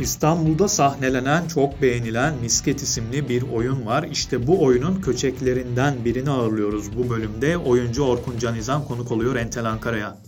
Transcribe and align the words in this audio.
İstanbul'da 0.00 0.68
sahnelenen 0.68 1.48
çok 1.48 1.82
beğenilen 1.82 2.34
Misket 2.42 2.82
isimli 2.82 3.28
bir 3.28 3.42
oyun 3.42 3.86
var. 3.86 4.02
İşte 4.02 4.46
bu 4.46 4.64
oyunun 4.64 5.00
köçeklerinden 5.00 6.04
birini 6.04 6.30
ağırlıyoruz 6.30 6.96
bu 6.96 7.10
bölümde. 7.10 7.56
Oyuncu 7.56 8.02
Orkun 8.02 8.38
Canizan 8.38 8.84
konuk 8.84 9.12
oluyor 9.12 9.36
Entel 9.36 9.64
Ankara'ya. 9.64 10.18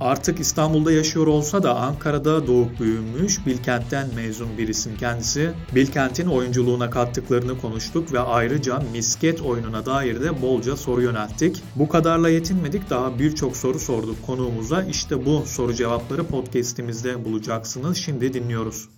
Artık 0.00 0.40
İstanbul'da 0.40 0.92
yaşıyor 0.92 1.26
olsa 1.26 1.62
da 1.62 1.76
Ankara'da 1.76 2.46
doğup 2.46 2.80
büyümüş, 2.80 3.46
Bilkent'ten 3.46 4.08
mezun 4.16 4.58
bir 4.58 4.68
isim 4.68 4.96
kendisi. 4.96 5.50
Bilkent'in 5.74 6.26
oyunculuğuna 6.26 6.90
kattıklarını 6.90 7.58
konuştuk 7.60 8.12
ve 8.12 8.20
ayrıca 8.20 8.82
misket 8.92 9.40
oyununa 9.40 9.86
dair 9.86 10.20
de 10.20 10.42
bolca 10.42 10.76
soru 10.76 11.02
yönelttik. 11.02 11.62
Bu 11.76 11.88
kadarla 11.88 12.28
yetinmedik, 12.28 12.90
daha 12.90 13.18
birçok 13.18 13.56
soru 13.56 13.78
sorduk 13.78 14.26
konuğumuza. 14.26 14.82
İşte 14.82 15.26
bu 15.26 15.42
soru 15.46 15.74
cevapları 15.74 16.24
podcast'imizde 16.24 17.24
bulacaksınız. 17.24 17.96
Şimdi 17.96 18.32
dinliyoruz. 18.32 18.88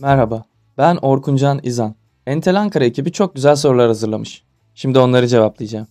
Merhaba, 0.00 0.44
ben 0.78 0.96
Orkuncan 0.96 1.60
İzan. 1.62 1.94
Entel 2.26 2.60
Ankara 2.60 2.84
ekibi 2.84 3.12
çok 3.12 3.34
güzel 3.34 3.56
sorular 3.56 3.86
hazırlamış. 3.86 4.44
Şimdi 4.74 4.98
onları 4.98 5.28
cevaplayacağım. 5.28 5.86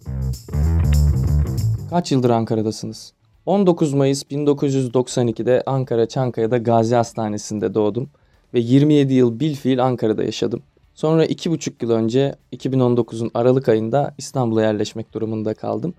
Kaç 1.95 2.11
yıldır 2.11 2.29
Ankara'dasınız? 2.29 3.13
19 3.45 3.93
Mayıs 3.93 4.23
1992'de 4.23 5.63
Ankara 5.65 6.05
Çankaya'da 6.05 6.57
Gazi 6.57 6.95
Hastanesi'nde 6.95 7.73
doğdum 7.73 8.09
ve 8.53 8.59
27 8.59 9.13
yıl 9.13 9.39
bilfiil 9.39 9.85
Ankara'da 9.85 10.23
yaşadım. 10.23 10.61
Sonra 10.95 11.25
2,5 11.25 11.71
yıl 11.81 11.91
önce 11.91 12.35
2019'un 12.53 13.31
Aralık 13.33 13.69
ayında 13.69 14.13
İstanbul'a 14.17 14.61
yerleşmek 14.61 15.13
durumunda 15.13 15.53
kaldım. 15.53 15.93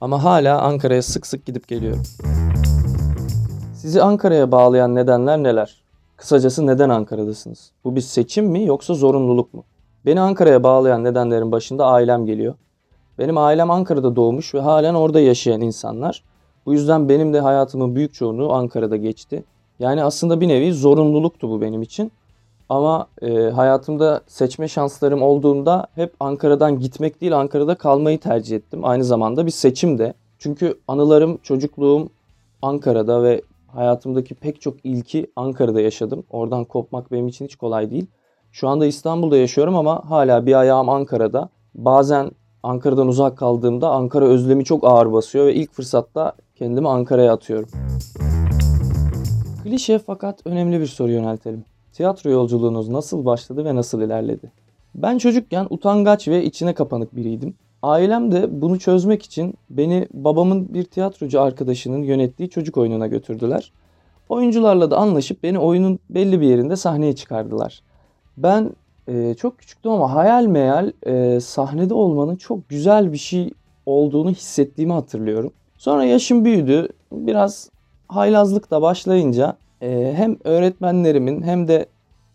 Ama 0.00 0.24
hala 0.24 0.62
Ankara'ya 0.62 1.02
sık 1.02 1.26
sık 1.26 1.46
gidip 1.46 1.68
geliyorum. 1.68 2.02
Sizi 3.74 4.02
Ankara'ya 4.02 4.52
bağlayan 4.52 4.94
nedenler 4.94 5.42
neler? 5.42 5.82
Kısacası 6.16 6.66
neden 6.66 6.88
Ankara'dasınız? 6.88 7.70
Bu 7.84 7.96
bir 7.96 8.00
seçim 8.00 8.46
mi 8.46 8.66
yoksa 8.66 8.94
zorunluluk 8.94 9.54
mu? 9.54 9.64
Beni 10.06 10.20
Ankara'ya 10.20 10.62
bağlayan 10.62 11.04
nedenlerin 11.04 11.52
başında 11.52 11.86
ailem 11.86 12.26
geliyor. 12.26 12.54
Benim 13.18 13.38
ailem 13.38 13.70
Ankara'da 13.70 14.16
doğmuş 14.16 14.54
ve 14.54 14.60
halen 14.60 14.94
orada 14.94 15.20
yaşayan 15.20 15.60
insanlar. 15.60 16.22
Bu 16.66 16.72
yüzden 16.72 17.08
benim 17.08 17.32
de 17.32 17.40
hayatımın 17.40 17.94
büyük 17.94 18.14
çoğunluğu 18.14 18.52
Ankara'da 18.52 18.96
geçti. 18.96 19.44
Yani 19.78 20.04
aslında 20.04 20.40
bir 20.40 20.48
nevi 20.48 20.72
zorunluluktu 20.72 21.50
bu 21.50 21.60
benim 21.60 21.82
için. 21.82 22.12
Ama 22.68 23.06
e, 23.22 23.50
hayatımda 23.50 24.20
seçme 24.26 24.68
şanslarım 24.68 25.22
olduğunda 25.22 25.86
hep 25.94 26.14
Ankara'dan 26.20 26.78
gitmek 26.80 27.20
değil 27.20 27.36
Ankara'da 27.36 27.74
kalmayı 27.74 28.20
tercih 28.20 28.56
ettim. 28.56 28.84
Aynı 28.84 29.04
zamanda 29.04 29.46
bir 29.46 29.50
seçim 29.50 29.98
de. 29.98 30.14
Çünkü 30.38 30.78
anılarım, 30.88 31.38
çocukluğum 31.42 32.08
Ankara'da 32.62 33.22
ve 33.22 33.42
hayatımdaki 33.66 34.34
pek 34.34 34.60
çok 34.60 34.74
ilki 34.84 35.30
Ankara'da 35.36 35.80
yaşadım. 35.80 36.24
Oradan 36.30 36.64
kopmak 36.64 37.12
benim 37.12 37.28
için 37.28 37.44
hiç 37.44 37.56
kolay 37.56 37.90
değil. 37.90 38.06
Şu 38.52 38.68
anda 38.68 38.86
İstanbul'da 38.86 39.36
yaşıyorum 39.36 39.76
ama 39.76 40.10
hala 40.10 40.46
bir 40.46 40.60
ayağım 40.60 40.88
Ankara'da. 40.88 41.48
Bazen 41.74 42.30
Ankara'dan 42.62 43.08
uzak 43.08 43.38
kaldığımda 43.38 43.90
Ankara 43.90 44.24
özlemi 44.24 44.64
çok 44.64 44.84
ağır 44.84 45.12
basıyor 45.12 45.46
ve 45.46 45.54
ilk 45.54 45.72
fırsatta 45.72 46.32
kendimi 46.54 46.88
Ankara'ya 46.88 47.32
atıyorum. 47.32 47.68
Klişe 49.64 49.98
fakat 49.98 50.46
önemli 50.46 50.80
bir 50.80 50.86
soru 50.86 51.10
yöneltelim. 51.10 51.64
Tiyatro 51.92 52.30
yolculuğunuz 52.30 52.88
nasıl 52.88 53.24
başladı 53.24 53.64
ve 53.64 53.74
nasıl 53.74 54.02
ilerledi? 54.02 54.52
Ben 54.94 55.18
çocukken 55.18 55.66
utangaç 55.70 56.28
ve 56.28 56.44
içine 56.44 56.74
kapanık 56.74 57.16
biriydim. 57.16 57.54
Ailem 57.82 58.32
de 58.32 58.60
bunu 58.62 58.78
çözmek 58.78 59.22
için 59.22 59.54
beni 59.70 60.08
babamın 60.12 60.74
bir 60.74 60.84
tiyatrocu 60.84 61.40
arkadaşının 61.40 62.02
yönettiği 62.02 62.50
çocuk 62.50 62.76
oyununa 62.76 63.06
götürdüler. 63.06 63.72
Oyuncularla 64.28 64.90
da 64.90 64.96
anlaşıp 64.96 65.42
beni 65.42 65.58
oyunun 65.58 65.98
belli 66.10 66.40
bir 66.40 66.46
yerinde 66.46 66.76
sahneye 66.76 67.16
çıkardılar. 67.16 67.82
Ben 68.36 68.70
e, 69.08 69.34
çok 69.34 69.58
küçüktüm 69.58 69.92
ama 69.92 70.14
hayal 70.14 70.46
meyal 70.46 70.92
e, 71.06 71.40
sahnede 71.40 71.94
olmanın 71.94 72.36
çok 72.36 72.68
güzel 72.68 73.12
bir 73.12 73.18
şey 73.18 73.50
olduğunu 73.86 74.30
hissettiğimi 74.30 74.92
hatırlıyorum. 74.92 75.52
Sonra 75.78 76.04
yaşım 76.04 76.44
büyüdü. 76.44 76.88
Biraz 77.12 77.70
haylazlık 78.08 78.70
da 78.70 78.82
başlayınca 78.82 79.56
e, 79.82 80.12
hem 80.16 80.36
öğretmenlerimin 80.44 81.42
hem 81.42 81.68
de 81.68 81.86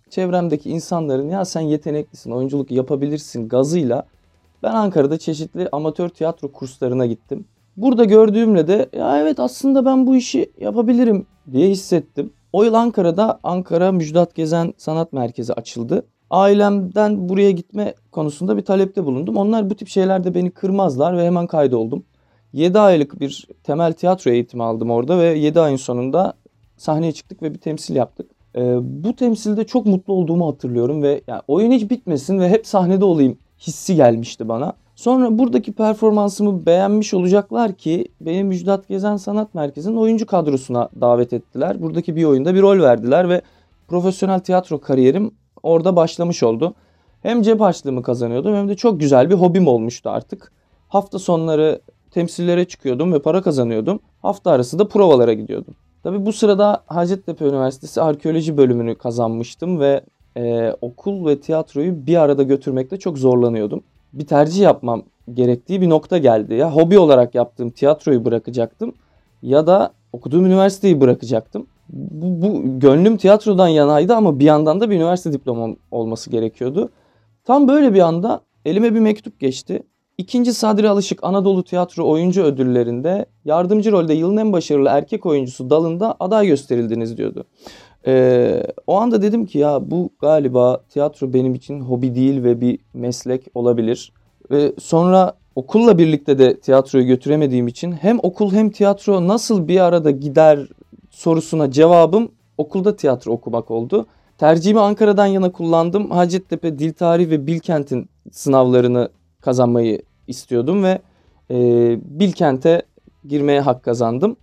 çevremdeki 0.09 0.69
insanların 0.69 1.29
ya 1.29 1.45
sen 1.45 1.61
yeteneklisin, 1.61 2.31
oyunculuk 2.31 2.71
yapabilirsin 2.71 3.49
gazıyla 3.49 4.03
ben 4.63 4.73
Ankara'da 4.73 5.17
çeşitli 5.17 5.69
amatör 5.71 6.09
tiyatro 6.09 6.51
kurslarına 6.51 7.05
gittim. 7.05 7.45
Burada 7.77 8.03
gördüğümle 8.03 8.67
de 8.67 8.89
ya 8.93 9.17
evet 9.21 9.39
aslında 9.39 9.85
ben 9.85 10.07
bu 10.07 10.15
işi 10.15 10.51
yapabilirim 10.59 11.25
diye 11.51 11.69
hissettim. 11.69 12.33
O 12.53 12.63
yıl 12.63 12.73
Ankara'da 12.73 13.39
Ankara 13.43 13.91
Müjdat 13.91 14.35
Gezen 14.35 14.73
Sanat 14.77 15.13
Merkezi 15.13 15.53
açıldı 15.53 16.05
ailemden 16.31 17.29
buraya 17.29 17.51
gitme 17.51 17.93
konusunda 18.11 18.57
bir 18.57 18.65
talepte 18.65 19.05
bulundum. 19.05 19.37
Onlar 19.37 19.69
bu 19.69 19.75
tip 19.75 19.87
şeylerde 19.87 20.35
beni 20.35 20.51
kırmazlar 20.51 21.17
ve 21.17 21.25
hemen 21.25 21.47
kaydoldum. 21.47 22.03
7 22.53 22.79
aylık 22.79 23.19
bir 23.19 23.47
temel 23.63 23.93
tiyatro 23.93 24.31
eğitimi 24.31 24.63
aldım 24.63 24.91
orada 24.91 25.19
ve 25.19 25.25
7 25.25 25.59
ayın 25.59 25.77
sonunda 25.77 26.33
sahneye 26.77 27.11
çıktık 27.11 27.41
ve 27.41 27.53
bir 27.53 27.59
temsil 27.59 27.95
yaptık. 27.95 28.31
Ee, 28.55 28.77
bu 28.81 29.15
temsilde 29.15 29.63
çok 29.63 29.85
mutlu 29.85 30.13
olduğumu 30.13 30.47
hatırlıyorum 30.47 31.03
ve 31.03 31.21
yani 31.27 31.41
oyun 31.47 31.71
hiç 31.71 31.89
bitmesin 31.89 32.39
ve 32.39 32.49
hep 32.49 32.67
sahnede 32.67 33.05
olayım 33.05 33.37
hissi 33.59 33.95
gelmişti 33.95 34.49
bana. 34.49 34.73
Sonra 34.95 35.37
buradaki 35.37 35.71
performansımı 35.71 36.65
beğenmiş 36.65 37.13
olacaklar 37.13 37.73
ki 37.73 38.05
beni 38.21 38.43
Müjdat 38.43 38.87
Gezen 38.87 39.17
Sanat 39.17 39.55
Merkezi'nin 39.55 39.95
oyuncu 39.95 40.25
kadrosuna 40.25 40.89
davet 41.01 41.33
ettiler. 41.33 41.81
Buradaki 41.81 42.15
bir 42.15 42.23
oyunda 42.23 42.55
bir 42.55 42.61
rol 42.61 42.81
verdiler 42.81 43.29
ve 43.29 43.41
profesyonel 43.87 44.39
tiyatro 44.39 44.81
kariyerim 44.81 45.31
orada 45.63 45.95
başlamış 45.95 46.43
oldu. 46.43 46.73
Hem 47.21 47.41
cep 47.41 47.61
harçlığımı 47.61 48.03
kazanıyordum 48.03 48.55
hem 48.55 48.69
de 48.69 48.75
çok 48.75 48.99
güzel 48.99 49.29
bir 49.29 49.35
hobim 49.35 49.67
olmuştu 49.67 50.09
artık. 50.09 50.51
Hafta 50.87 51.19
sonları 51.19 51.81
temsillere 52.11 52.65
çıkıyordum 52.65 53.13
ve 53.13 53.21
para 53.21 53.41
kazanıyordum. 53.41 53.99
Hafta 54.21 54.51
arası 54.51 54.79
da 54.79 54.87
provalara 54.87 55.33
gidiyordum. 55.33 55.75
Tabi 56.03 56.25
bu 56.25 56.33
sırada 56.33 56.83
Hacettepe 56.87 57.45
Üniversitesi 57.45 58.01
arkeoloji 58.01 58.57
bölümünü 58.57 58.95
kazanmıştım 58.95 59.79
ve 59.79 60.01
e, 60.37 60.73
okul 60.81 61.25
ve 61.25 61.39
tiyatroyu 61.39 62.07
bir 62.07 62.21
arada 62.21 62.43
götürmekte 62.43 62.97
çok 62.97 63.17
zorlanıyordum. 63.17 63.83
Bir 64.13 64.27
tercih 64.27 64.61
yapmam 64.61 65.03
gerektiği 65.33 65.81
bir 65.81 65.89
nokta 65.89 66.17
geldi. 66.17 66.53
Ya 66.53 66.75
hobi 66.75 66.99
olarak 66.99 67.35
yaptığım 67.35 67.69
tiyatroyu 67.69 68.25
bırakacaktım 68.25 68.93
ya 69.41 69.67
da 69.67 69.93
okuduğum 70.13 70.45
üniversiteyi 70.45 71.01
bırakacaktım 71.01 71.67
bu, 71.91 72.41
bu 72.41 72.79
gönlüm 72.79 73.17
tiyatrodan 73.17 73.67
yanaydı 73.67 74.15
ama 74.15 74.39
bir 74.39 74.45
yandan 74.45 74.79
da 74.79 74.89
bir 74.89 74.95
üniversite 74.95 75.33
diplomam 75.33 75.75
olması 75.91 76.29
gerekiyordu. 76.29 76.89
Tam 77.43 77.67
böyle 77.67 77.93
bir 77.93 77.99
anda 77.99 78.41
elime 78.65 78.95
bir 78.95 78.99
mektup 78.99 79.39
geçti. 79.39 79.83
İkinci 80.17 80.53
Sadri 80.53 80.89
Alışık 80.89 81.23
Anadolu 81.23 81.63
Tiyatro 81.63 82.09
Oyuncu 82.09 82.43
Ödülleri'nde 82.43 83.25
yardımcı 83.45 83.91
rolde 83.91 84.13
yılın 84.13 84.37
en 84.37 84.53
başarılı 84.53 84.89
erkek 84.89 85.25
oyuncusu 85.25 85.69
dalında 85.69 86.15
aday 86.19 86.47
gösterildiniz 86.47 87.17
diyordu. 87.17 87.45
Ee, 88.07 88.63
o 88.87 88.95
anda 88.97 89.21
dedim 89.21 89.45
ki 89.45 89.57
ya 89.57 89.91
bu 89.91 90.09
galiba 90.19 90.81
tiyatro 90.89 91.33
benim 91.33 91.55
için 91.55 91.79
hobi 91.79 92.15
değil 92.15 92.43
ve 92.43 92.61
bir 92.61 92.79
meslek 92.93 93.47
olabilir. 93.53 94.13
Ve 94.51 94.73
sonra 94.79 95.33
okulla 95.55 95.97
birlikte 95.97 96.39
de 96.39 96.59
tiyatroyu 96.59 97.05
götüremediğim 97.05 97.67
için 97.67 97.91
hem 97.91 98.19
okul 98.23 98.51
hem 98.51 98.69
tiyatro 98.69 99.27
nasıl 99.27 99.67
bir 99.67 99.79
arada 99.79 100.11
gider 100.11 100.67
sorusuna 101.11 101.71
cevabım 101.71 102.31
okulda 102.57 102.95
tiyatro 102.95 103.31
okumak 103.31 103.71
oldu. 103.71 104.05
Tercihimi 104.37 104.79
Ankara'dan 104.79 105.25
yana 105.25 105.51
kullandım. 105.51 106.11
Hacettepe 106.11 106.79
Dil 106.79 106.93
Tarihi 106.93 107.29
ve 107.29 107.47
Bilkent'in 107.47 108.09
sınavlarını 108.31 109.09
kazanmayı 109.41 110.01
istiyordum 110.27 110.83
ve 110.83 110.99
e, 111.51 111.55
Bilkent'e 112.19 112.81
girmeye 113.27 113.61
hak 113.61 113.83
kazandım. 113.83 114.37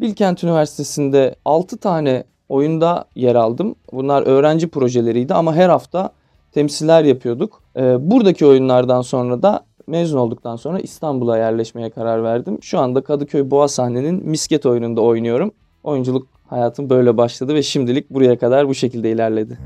Bilkent 0.00 0.44
Üniversitesi'nde 0.44 1.34
6 1.44 1.76
tane 1.76 2.24
oyunda 2.48 3.04
yer 3.14 3.34
aldım. 3.34 3.74
Bunlar 3.92 4.22
öğrenci 4.22 4.68
projeleriydi 4.68 5.34
ama 5.34 5.54
her 5.54 5.68
hafta 5.68 6.10
temsiller 6.52 7.04
yapıyorduk. 7.04 7.62
E, 7.76 8.10
buradaki 8.10 8.46
oyunlardan 8.46 9.02
sonra 9.02 9.42
da 9.42 9.64
mezun 9.86 10.18
olduktan 10.18 10.56
sonra 10.56 10.80
İstanbul'a 10.80 11.38
yerleşmeye 11.38 11.90
karar 11.90 12.22
verdim. 12.22 12.58
Şu 12.62 12.78
anda 12.78 13.00
Kadıköy 13.00 13.50
Boğa 13.50 13.68
sahnenin 13.68 14.28
misket 14.28 14.66
oyununda 14.66 15.00
oynuyorum 15.00 15.52
oyunculuk 15.84 16.26
hayatım 16.46 16.90
böyle 16.90 17.16
başladı 17.16 17.54
ve 17.54 17.62
şimdilik 17.62 18.10
buraya 18.10 18.38
kadar 18.38 18.68
bu 18.68 18.74
şekilde 18.74 19.10
ilerledi. 19.10 19.58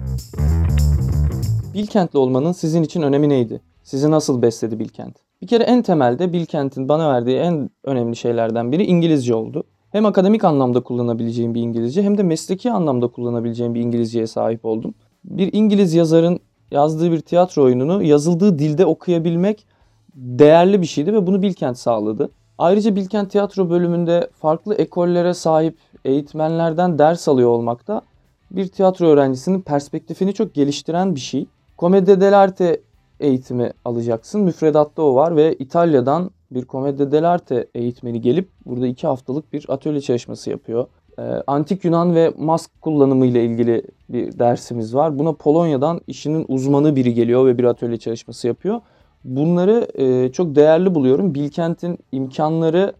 Bilkentli 1.74 2.18
olmanın 2.18 2.52
sizin 2.52 2.82
için 2.82 3.02
önemi 3.02 3.28
neydi? 3.28 3.60
Sizi 3.82 4.10
nasıl 4.10 4.42
besledi 4.42 4.78
Bilkent? 4.78 5.16
Bir 5.42 5.46
kere 5.46 5.64
en 5.64 5.82
temelde 5.82 6.32
Bilkent'in 6.32 6.88
bana 6.88 7.12
verdiği 7.12 7.36
en 7.36 7.70
önemli 7.84 8.16
şeylerden 8.16 8.72
biri 8.72 8.84
İngilizce 8.84 9.34
oldu. 9.34 9.64
Hem 9.90 10.06
akademik 10.06 10.44
anlamda 10.44 10.80
kullanabileceğim 10.80 11.54
bir 11.54 11.60
İngilizce 11.60 12.02
hem 12.02 12.18
de 12.18 12.22
mesleki 12.22 12.70
anlamda 12.70 13.08
kullanabileceğim 13.08 13.74
bir 13.74 13.80
İngilizceye 13.80 14.26
sahip 14.26 14.64
oldum. 14.64 14.94
Bir 15.24 15.52
İngiliz 15.52 15.94
yazarın 15.94 16.40
yazdığı 16.70 17.12
bir 17.12 17.20
tiyatro 17.20 17.62
oyununu 17.62 18.02
yazıldığı 18.02 18.58
dilde 18.58 18.86
okuyabilmek 18.86 19.66
değerli 20.14 20.80
bir 20.80 20.86
şeydi 20.86 21.12
ve 21.12 21.26
bunu 21.26 21.42
Bilkent 21.42 21.78
sağladı. 21.78 22.30
Ayrıca 22.58 22.96
Bilkent 22.96 23.30
Tiyatro 23.30 23.70
bölümünde 23.70 24.30
farklı 24.34 24.74
ekollere 24.74 25.34
sahip 25.34 25.78
eğitmenlerden 26.04 26.98
ders 26.98 27.28
alıyor 27.28 27.48
olmak 27.48 27.88
da 27.88 28.02
bir 28.50 28.68
tiyatro 28.68 29.06
öğrencisinin 29.06 29.60
perspektifini 29.60 30.34
çok 30.34 30.54
geliştiren 30.54 31.14
bir 31.14 31.20
şey. 31.20 31.46
Commedia 31.78 32.20
dell'arte 32.20 32.80
eğitimi 33.20 33.72
alacaksın. 33.84 34.40
Müfredatta 34.40 35.02
o 35.02 35.14
var 35.14 35.36
ve 35.36 35.54
İtalya'dan 35.54 36.30
bir 36.50 36.66
Commedia 36.66 37.12
dell'arte 37.12 37.66
eğitmeni 37.74 38.20
gelip 38.20 38.48
burada 38.66 38.86
iki 38.86 39.06
haftalık 39.06 39.52
bir 39.52 39.66
atölye 39.68 40.00
çalışması 40.00 40.50
yapıyor. 40.50 40.86
Ee, 41.18 41.22
Antik 41.46 41.84
Yunan 41.84 42.14
ve 42.14 42.32
mask 42.38 42.80
kullanımı 42.80 43.26
ile 43.26 43.44
ilgili 43.44 43.82
bir 44.08 44.38
dersimiz 44.38 44.94
var. 44.94 45.18
Buna 45.18 45.32
Polonya'dan 45.32 46.00
işinin 46.06 46.44
uzmanı 46.48 46.96
biri 46.96 47.14
geliyor 47.14 47.46
ve 47.46 47.58
bir 47.58 47.64
atölye 47.64 47.96
çalışması 47.96 48.46
yapıyor. 48.46 48.80
Bunları 49.24 49.88
e, 49.94 50.32
çok 50.32 50.54
değerli 50.54 50.94
buluyorum. 50.94 51.34
Bilkent'in 51.34 51.98
imkanları 52.12 52.92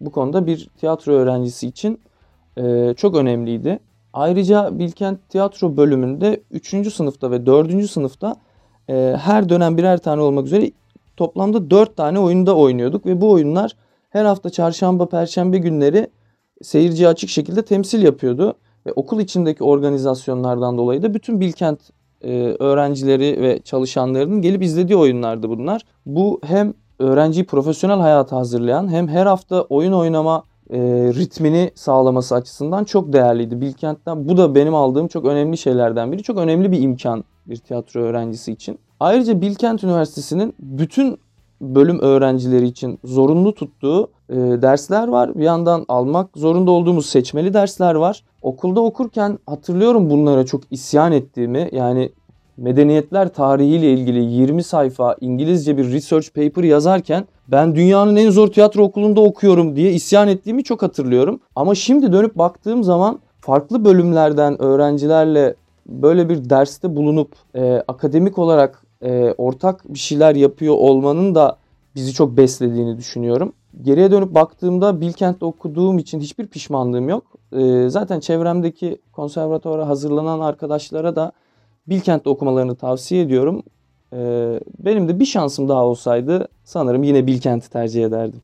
bu 0.00 0.12
konuda 0.12 0.46
bir 0.46 0.68
tiyatro 0.80 1.12
öğrencisi 1.12 1.68
için 1.68 2.00
e, 2.56 2.94
çok 2.96 3.16
önemliydi. 3.16 3.78
Ayrıca 4.12 4.78
Bilkent 4.78 5.28
Tiyatro 5.28 5.76
bölümünde 5.76 6.40
3. 6.50 6.92
sınıfta 6.92 7.30
ve 7.30 7.46
4. 7.46 7.90
sınıfta 7.90 8.36
e, 8.88 9.16
her 9.20 9.48
dönem 9.48 9.78
birer 9.78 9.98
tane 9.98 10.22
olmak 10.22 10.46
üzere 10.46 10.70
toplamda 11.16 11.70
4 11.70 11.96
tane 11.96 12.18
oyunda 12.18 12.56
oynuyorduk 12.56 13.06
ve 13.06 13.20
bu 13.20 13.30
oyunlar 13.30 13.76
her 14.10 14.24
hafta 14.24 14.50
çarşamba, 14.50 15.08
perşembe 15.08 15.58
günleri 15.58 16.10
seyirciye 16.62 17.08
açık 17.08 17.30
şekilde 17.30 17.64
temsil 17.64 18.02
yapıyordu. 18.02 18.54
Ve 18.86 18.92
okul 18.92 19.20
içindeki 19.20 19.64
organizasyonlardan 19.64 20.78
dolayı 20.78 21.02
da 21.02 21.14
bütün 21.14 21.40
Bilkent 21.40 21.80
e, 22.26 22.56
öğrencileri 22.58 23.42
ve 23.42 23.60
çalışanlarının 23.64 24.42
gelip 24.42 24.62
izlediği 24.62 24.96
oyunlardı 24.96 25.48
bunlar. 25.48 25.82
Bu 26.06 26.40
hem 26.44 26.74
öğrenciyi 26.98 27.46
profesyonel 27.46 27.98
hayata 27.98 28.36
hazırlayan 28.36 28.88
hem 28.88 29.08
her 29.08 29.26
hafta 29.26 29.62
oyun 29.62 29.92
oynama 29.92 30.42
e, 30.70 30.78
ritmini 31.14 31.70
sağlaması 31.74 32.34
açısından 32.34 32.84
çok 32.84 33.12
değerliydi. 33.12 33.60
Bilkent'ten 33.60 34.28
bu 34.28 34.36
da 34.36 34.54
benim 34.54 34.74
aldığım 34.74 35.08
çok 35.08 35.24
önemli 35.24 35.56
şeylerden 35.56 36.12
biri. 36.12 36.22
Çok 36.22 36.38
önemli 36.38 36.72
bir 36.72 36.80
imkan 36.80 37.24
bir 37.46 37.56
tiyatro 37.56 38.00
öğrencisi 38.00 38.52
için. 38.52 38.78
Ayrıca 39.00 39.40
Bilkent 39.40 39.84
Üniversitesi'nin 39.84 40.54
bütün 40.58 41.18
bölüm 41.60 42.00
öğrencileri 42.00 42.66
için 42.66 42.98
zorunlu 43.04 43.54
tuttuğu 43.54 44.10
e, 44.30 44.34
dersler 44.36 45.08
var. 45.08 45.34
Bir 45.34 45.44
yandan 45.44 45.84
almak 45.88 46.28
zorunda 46.36 46.70
olduğumuz 46.70 47.06
seçmeli 47.06 47.54
dersler 47.54 47.94
var. 47.94 48.24
Okulda 48.42 48.80
okurken 48.80 49.38
hatırlıyorum 49.46 50.10
bunlara 50.10 50.46
çok 50.46 50.60
isyan 50.70 51.12
ettiğimi. 51.12 51.68
Yani 51.72 52.10
medeniyetler 52.56 53.28
tarihiyle 53.28 53.92
ilgili 53.92 54.24
20 54.24 54.62
sayfa 54.62 55.16
İngilizce 55.20 55.76
bir 55.76 55.92
research 55.92 56.28
paper 56.34 56.64
yazarken 56.64 57.26
ben 57.48 57.74
dünyanın 57.74 58.16
en 58.16 58.30
zor 58.30 58.48
tiyatro 58.48 58.82
okulunda 58.82 59.20
okuyorum 59.20 59.76
diye 59.76 59.92
isyan 59.92 60.28
ettiğimi 60.28 60.64
çok 60.64 60.82
hatırlıyorum. 60.82 61.40
Ama 61.56 61.74
şimdi 61.74 62.12
dönüp 62.12 62.38
baktığım 62.38 62.84
zaman 62.84 63.18
farklı 63.40 63.84
bölümlerden 63.84 64.62
öğrencilerle 64.62 65.54
böyle 65.86 66.28
bir 66.28 66.50
derste 66.50 66.96
bulunup 66.96 67.32
e, 67.54 67.84
akademik 67.88 68.38
olarak 68.38 68.85
e, 69.02 69.34
ortak 69.38 69.94
bir 69.94 69.98
şeyler 69.98 70.34
yapıyor 70.34 70.74
olmanın 70.74 71.34
da 71.34 71.56
bizi 71.94 72.12
çok 72.12 72.36
beslediğini 72.36 72.98
düşünüyorum. 72.98 73.52
Geriye 73.82 74.10
dönüp 74.10 74.34
baktığımda 74.34 75.00
Bilkent'te 75.00 75.44
okuduğum 75.44 75.98
için 75.98 76.20
hiçbir 76.20 76.46
pişmanlığım 76.46 77.08
yok. 77.08 77.24
E, 77.52 77.88
zaten 77.88 78.20
çevremdeki 78.20 78.98
konservatuvara 79.12 79.88
hazırlanan 79.88 80.40
arkadaşlara 80.40 81.16
da 81.16 81.32
Bilkent'te 81.86 82.30
okumalarını 82.30 82.74
tavsiye 82.74 83.22
ediyorum. 83.22 83.62
E, 84.12 84.18
benim 84.78 85.08
de 85.08 85.20
bir 85.20 85.24
şansım 85.24 85.68
daha 85.68 85.84
olsaydı 85.84 86.48
sanırım 86.64 87.02
yine 87.02 87.26
Bilkent'i 87.26 87.70
tercih 87.70 88.04
ederdim. 88.04 88.42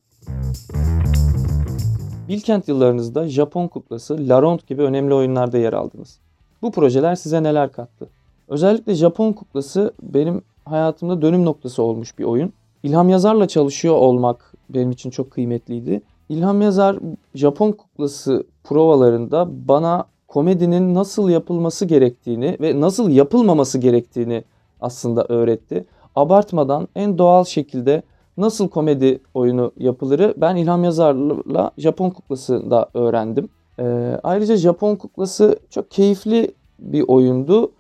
Bilkent 2.29 2.69
yıllarınızda 2.69 3.29
Japon 3.29 3.69
kuklası, 3.69 4.29
Laront 4.29 4.67
gibi 4.67 4.83
önemli 4.83 5.15
oyunlarda 5.15 5.59
yer 5.59 5.73
aldınız. 5.73 6.19
Bu 6.63 6.73
projeler 6.73 7.15
size 7.15 7.43
neler 7.43 7.73
kattı? 7.73 8.09
Özellikle 8.49 8.95
Japon 8.95 9.33
kuklası 9.33 9.93
benim 10.03 10.43
hayatımda 10.65 11.23
dönüm 11.23 11.45
noktası 11.45 11.83
olmuş 11.83 12.19
bir 12.19 12.25
oyun. 12.25 12.53
İlham 12.83 13.09
Yazar'la 13.09 13.49
çalışıyor 13.49 13.95
olmak 13.95 14.53
benim 14.69 14.91
için 14.91 15.11
çok 15.11 15.31
kıymetliydi. 15.31 16.03
İlham 16.29 16.63
Yazar 16.63 16.97
Japon 17.35 17.73
kuklası 17.73 18.45
provalarında 18.65 19.49
bana 19.69 20.05
komedinin 20.29 20.95
nasıl 20.95 21.31
yapılması 21.31 21.85
gerektiğini 21.85 22.57
ve 22.61 22.81
nasıl 22.81 23.11
yapılmaması 23.11 23.79
gerektiğini 23.79 24.45
aslında 24.81 25.25
öğretti. 25.29 25.85
Abartmadan 26.17 26.89
en 26.95 27.19
doğal 27.19 27.45
şekilde 27.45 28.03
nasıl 28.37 28.69
komedi 28.69 29.21
oyunu 29.35 29.73
yapılırı 29.79 30.35
ben 30.37 30.57
İlham 30.57 30.85
Yazar'la 30.85 31.71
Japon 31.79 32.11
kuklasında 32.11 32.89
öğrendim. 32.95 33.49
Ee, 33.79 34.21
ayrıca 34.23 34.57
Japon 34.57 34.97
kuklası 34.97 35.59
çok 35.71 35.91
keyifli 35.91 36.55
bir 36.79 37.05
oyundu. 37.09 37.73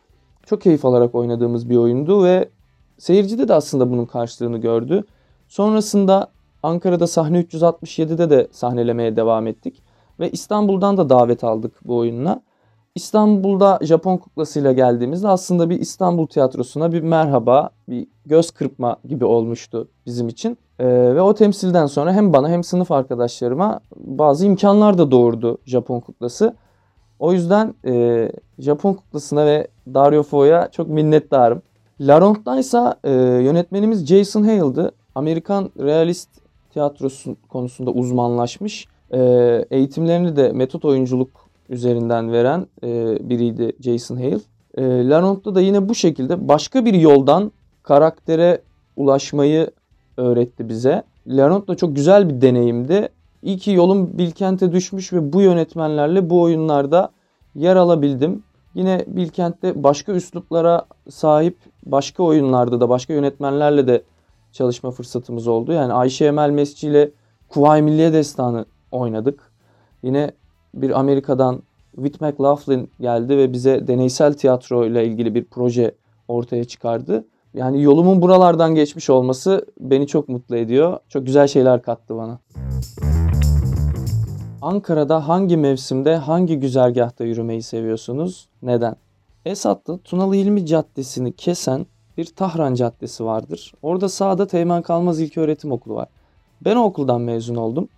Çok 0.47 0.61
keyif 0.61 0.85
alarak 0.85 1.15
oynadığımız 1.15 1.71
bir 1.71 1.77
oyundu 1.77 2.25
ve 2.25 2.49
seyircide 2.99 3.49
de 3.49 3.55
aslında 3.55 3.91
bunun 3.91 4.05
karşılığını 4.05 4.59
gördü. 4.59 5.05
Sonrasında 5.49 6.29
Ankara'da 6.63 7.07
sahne 7.07 7.41
367'de 7.41 8.31
de 8.31 8.49
sahnelemeye 8.53 9.17
devam 9.17 9.47
ettik. 9.47 9.83
Ve 10.21 10.31
İstanbul'dan 10.31 10.97
da 10.97 11.09
davet 11.09 11.45
aldık 11.45 11.73
bu 11.85 11.97
oyunla. 11.97 12.43
İstanbul'da 12.95 13.79
Japon 13.83 14.17
kuklasıyla 14.17 14.73
geldiğimizde 14.73 15.29
aslında 15.29 15.71
bir 15.71 15.81
İstanbul 15.81 16.27
tiyatrosuna 16.27 16.93
bir 16.93 17.01
merhaba, 17.01 17.71
bir 17.89 18.07
göz 18.27 18.51
kırpma 18.51 18.97
gibi 19.09 19.25
olmuştu 19.25 19.89
bizim 20.07 20.29
için. 20.29 20.59
Ee, 20.79 20.87
ve 20.87 21.21
o 21.21 21.35
temsilden 21.35 21.87
sonra 21.87 22.13
hem 22.13 22.33
bana 22.33 22.49
hem 22.49 22.65
sınıf 22.65 22.91
arkadaşlarıma 22.91 23.81
bazı 23.97 24.47
imkanlar 24.47 24.99
da 24.99 25.11
doğurdu 25.11 25.59
Japon 25.67 26.01
kuklası. 26.01 26.57
O 27.19 27.33
yüzden 27.33 27.75
e, 27.87 28.33
Japon 28.59 28.95
kuklasına 28.95 29.47
ve 29.47 29.69
Dario 29.87 30.23
Fo'ya 30.23 30.69
çok 30.73 30.89
minnettarım. 30.89 31.63
Laurent'tan 32.01 32.59
ise 32.59 32.95
e, 33.05 33.13
yönetmenimiz 33.21 34.07
Jason 34.07 34.43
Hale'dı. 34.43 34.93
Amerikan 35.15 35.71
realist 35.79 36.29
tiyatrosu 36.73 37.37
konusunda 37.49 37.91
uzmanlaşmış. 37.91 38.87
E, 39.11 39.21
eğitimlerini 39.71 40.37
de 40.37 40.53
metot 40.53 40.85
oyunculuk 40.85 41.31
üzerinden 41.69 42.33
veren 42.33 42.67
e, 42.85 43.19
biriydi 43.29 43.73
Jason 43.81 44.17
Hale. 44.17 44.39
E, 44.75 45.09
Laurent'ta 45.09 45.55
da 45.55 45.61
yine 45.61 45.89
bu 45.89 45.95
şekilde 45.95 46.49
başka 46.49 46.85
bir 46.85 46.95
yoldan 46.95 47.53
karaktere 47.83 48.63
ulaşmayı 48.97 49.71
öğretti 50.17 50.69
bize. 50.69 51.03
Laurent 51.27 51.69
da 51.69 51.75
çok 51.75 51.97
güzel 51.97 52.29
bir 52.29 52.41
deneyimdi. 52.41 53.09
İyi 53.43 53.59
ki 53.59 53.71
yolum 53.71 54.19
Bilkent'e 54.19 54.73
düşmüş 54.73 55.13
ve 55.13 55.33
bu 55.33 55.41
yönetmenlerle 55.41 56.31
bu 56.31 56.41
oyunlarda 56.41 57.11
yer 57.55 57.77
alabildim. 57.77 58.43
Yine 58.75 59.05
Bilkent'te 59.07 59.83
başka 59.85 60.13
üsluplara 60.13 60.87
sahip 61.11 61.57
başka 61.87 62.23
oyunlarda 62.23 62.81
da 62.81 62.89
başka 62.89 63.13
yönetmenlerle 63.13 63.87
de 63.87 64.03
çalışma 64.53 64.91
fırsatımız 64.91 65.49
oldu. 65.49 65.73
Yani 65.73 65.93
Ayşe 65.93 66.25
Emel 66.25 66.51
Mesci 66.51 66.89
ile 66.89 67.11
Kuvayi 67.49 67.83
Milliye 67.83 68.13
Destanı 68.13 68.65
oynadık. 68.93 69.53
Yine 70.03 70.31
bir 70.75 71.01
Amerika'dan 71.01 71.63
Whit 71.95 72.21
McLaughlin 72.21 72.91
geldi 73.01 73.37
ve 73.37 73.53
bize 73.53 73.87
deneysel 73.87 74.35
tiyatro 74.35 74.87
ile 74.87 75.07
ilgili 75.07 75.35
bir 75.35 75.45
proje 75.45 75.95
ortaya 76.29 76.65
çıkardı. 76.65 77.25
Yani 77.55 77.83
yolumun 77.83 78.23
buralardan 78.23 78.75
geçmiş 78.75 79.11
olması 79.11 79.67
beni 79.81 80.07
çok 80.07 80.29
mutlu 80.29 80.57
ediyor. 80.57 80.99
Çok 81.09 81.27
güzel 81.27 81.47
şeyler 81.47 81.83
kattı 81.83 82.17
bana. 82.17 82.39
Ankara'da 84.63 85.29
hangi 85.29 85.57
mevsimde 85.57 86.17
hangi 86.17 86.61
güzergahta 86.61 87.25
yürümeyi 87.25 87.63
seviyorsunuz? 87.63 88.49
Neden? 88.63 88.97
Esat'ta 89.45 89.99
Tunalı 89.99 90.37
İlmi 90.37 90.67
Caddesi'ni 90.67 91.33
kesen 91.33 91.87
bir 92.17 92.25
Tahran 92.25 92.75
Caddesi 92.75 93.25
vardır. 93.25 93.73
Orada 93.83 94.09
sağda 94.09 94.47
Teğmen 94.47 94.83
Kalmaz 94.83 95.21
İlköğretim 95.21 95.73
Okulu 95.73 95.95
var. 95.95 96.09
Ben 96.65 96.77
o 96.77 96.85
okuldan 96.85 97.21
mezun 97.21 97.55
oldum 97.55 97.89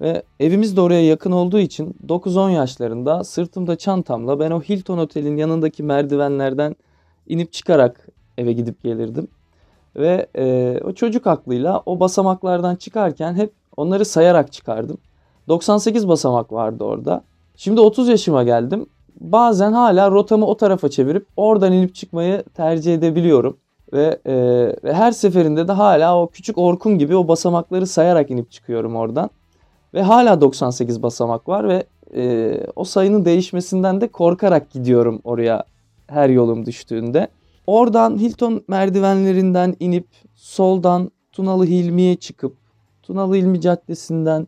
ve 0.00 0.22
evimiz 0.40 0.76
de 0.76 0.80
oraya 0.80 1.06
yakın 1.06 1.32
olduğu 1.32 1.58
için 1.58 1.96
9-10 2.08 2.50
yaşlarında 2.50 3.24
sırtımda 3.24 3.76
çantamla 3.76 4.40
ben 4.40 4.50
o 4.50 4.60
Hilton 4.60 4.98
Otel'in 4.98 5.36
yanındaki 5.36 5.82
merdivenlerden 5.82 6.76
inip 7.28 7.52
çıkarak 7.52 8.08
eve 8.38 8.52
gidip 8.52 8.82
gelirdim. 8.82 9.28
Ve 9.96 10.26
e, 10.36 10.78
o 10.84 10.92
çocuk 10.92 11.26
aklıyla 11.26 11.82
o 11.86 12.00
basamaklardan 12.00 12.76
çıkarken 12.76 13.34
hep 13.34 13.52
onları 13.76 14.04
sayarak 14.04 14.52
çıkardım. 14.52 14.98
98 15.48 16.08
basamak 16.08 16.52
vardı 16.52 16.84
orada. 16.84 17.22
Şimdi 17.56 17.80
30 17.80 18.08
yaşıma 18.08 18.42
geldim. 18.42 18.86
Bazen 19.20 19.72
hala 19.72 20.10
rotamı 20.10 20.46
o 20.46 20.56
tarafa 20.56 20.88
çevirip 20.88 21.26
oradan 21.36 21.72
inip 21.72 21.94
çıkmayı 21.94 22.42
tercih 22.54 22.94
edebiliyorum. 22.94 23.56
Ve, 23.92 24.18
e, 24.26 24.34
ve 24.84 24.94
her 24.94 25.12
seferinde 25.12 25.68
de 25.68 25.72
hala 25.72 26.22
o 26.22 26.28
küçük 26.28 26.58
Orkun 26.58 26.98
gibi 26.98 27.16
o 27.16 27.28
basamakları 27.28 27.86
sayarak 27.86 28.30
inip 28.30 28.50
çıkıyorum 28.50 28.96
oradan. 28.96 29.30
Ve 29.94 30.02
hala 30.02 30.40
98 30.40 31.02
basamak 31.02 31.48
var 31.48 31.68
ve 31.68 31.84
e, 32.14 32.54
o 32.76 32.84
sayının 32.84 33.24
değişmesinden 33.24 34.00
de 34.00 34.08
korkarak 34.08 34.70
gidiyorum 34.70 35.20
oraya 35.24 35.64
her 36.06 36.28
yolum 36.28 36.66
düştüğünde. 36.66 37.28
Oradan 37.66 38.18
Hilton 38.18 38.64
merdivenlerinden 38.68 39.76
inip 39.80 40.06
soldan 40.34 41.10
Tunalı 41.32 41.64
Hilmi'ye 41.66 42.16
çıkıp 42.16 42.56
Tunalı 43.02 43.36
İlmi 43.36 43.60
Caddesi'nden 43.60 44.46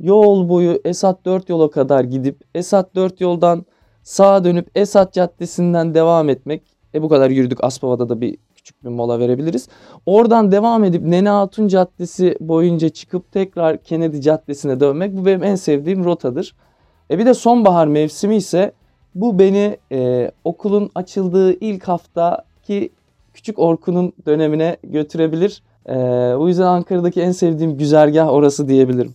yol 0.00 0.48
boyu 0.48 0.80
Esat 0.84 1.24
4 1.24 1.48
yola 1.48 1.70
kadar 1.70 2.04
gidip 2.04 2.44
Esat 2.54 2.94
4 2.94 3.20
yoldan 3.20 3.66
sağa 4.02 4.44
dönüp 4.44 4.70
Esat 4.74 5.12
Caddesi'nden 5.12 5.94
devam 5.94 6.28
etmek. 6.28 6.62
E 6.94 7.02
bu 7.02 7.08
kadar 7.08 7.30
yürüdük 7.30 7.64
Aspava'da 7.64 8.08
da 8.08 8.20
bir 8.20 8.36
küçük 8.54 8.84
bir 8.84 8.88
mola 8.88 9.18
verebiliriz. 9.18 9.68
Oradan 10.06 10.52
devam 10.52 10.84
edip 10.84 11.02
Nene 11.02 11.28
Hatun 11.28 11.68
Caddesi 11.68 12.36
boyunca 12.40 12.88
çıkıp 12.88 13.32
tekrar 13.32 13.82
Kennedy 13.82 14.20
Caddesi'ne 14.20 14.80
dönmek 14.80 15.16
bu 15.16 15.26
benim 15.26 15.42
en 15.42 15.54
sevdiğim 15.54 16.04
rotadır. 16.04 16.54
E 17.10 17.18
bir 17.18 17.26
de 17.26 17.34
sonbahar 17.34 17.86
mevsimi 17.86 18.36
ise 18.36 18.72
bu 19.14 19.38
beni 19.38 19.76
e, 19.92 20.30
okulun 20.44 20.90
açıldığı 20.94 21.52
ilk 21.52 21.88
haftaki 21.88 22.92
Küçük 23.34 23.58
Orkun'un 23.58 24.12
dönemine 24.26 24.76
götürebilir. 24.82 25.62
E, 25.86 25.96
o 26.34 26.48
yüzden 26.48 26.64
Ankara'daki 26.64 27.20
en 27.20 27.32
sevdiğim 27.32 27.76
güzergah 27.76 28.32
orası 28.32 28.68
diyebilirim. 28.68 29.14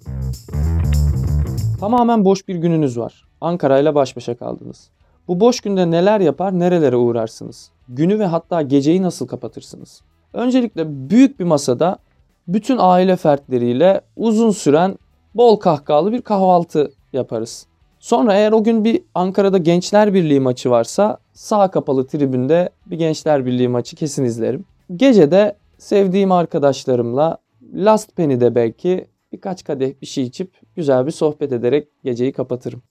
Tamamen 1.80 2.26
boş 2.26 2.48
bir 2.48 2.56
gününüz 2.56 2.98
var. 2.98 3.28
Ankara 3.42 3.80
ile 3.80 3.96
baş 3.96 4.16
başa 4.16 4.36
kaldınız. 4.36 4.90
Bu 5.28 5.40
boş 5.40 5.62
günde 5.62 5.92
neler 5.92 6.20
yapar, 6.20 6.60
nerelere 6.60 6.96
uğrarsınız? 6.96 7.72
Günü 7.90 8.20
ve 8.20 8.26
hatta 8.26 8.62
geceyi 8.62 9.02
nasıl 9.02 9.28
kapatırsınız? 9.28 10.02
Öncelikle 10.34 11.10
büyük 11.10 11.40
bir 11.40 11.46
masada 11.46 11.98
bütün 12.48 12.78
aile 12.80 13.16
fertleriyle 13.16 14.02
uzun 14.16 14.52
süren 14.52 14.98
bol 15.36 15.56
kahkahalı 15.56 16.12
bir 16.12 16.22
kahvaltı 16.22 16.92
yaparız. 17.14 17.66
Sonra 18.00 18.34
eğer 18.34 18.52
o 18.52 18.64
gün 18.64 18.84
bir 18.84 19.02
Ankara'da 19.16 19.58
Gençler 19.58 20.14
Birliği 20.14 20.40
maçı 20.40 20.70
varsa 20.70 21.18
sağ 21.34 21.72
kapalı 21.72 22.08
tribünde 22.08 22.70
bir 22.86 22.98
Gençler 22.98 23.46
Birliği 23.46 23.68
maçı 23.68 23.96
kesin 23.96 24.24
izlerim. 24.24 24.66
Gece 24.96 25.32
de 25.32 25.56
sevdiğim 25.78 26.32
arkadaşlarımla 26.32 27.38
Last 27.74 28.16
Penny'de 28.16 28.56
belki 28.56 29.06
birkaç 29.32 29.64
kadeh 29.64 30.02
bir 30.02 30.08
şey 30.08 30.24
içip 30.24 30.52
güzel 30.76 31.06
bir 31.06 31.12
sohbet 31.12 31.52
ederek 31.52 31.88
geceyi 32.04 32.32
kapatırım. 32.32 32.82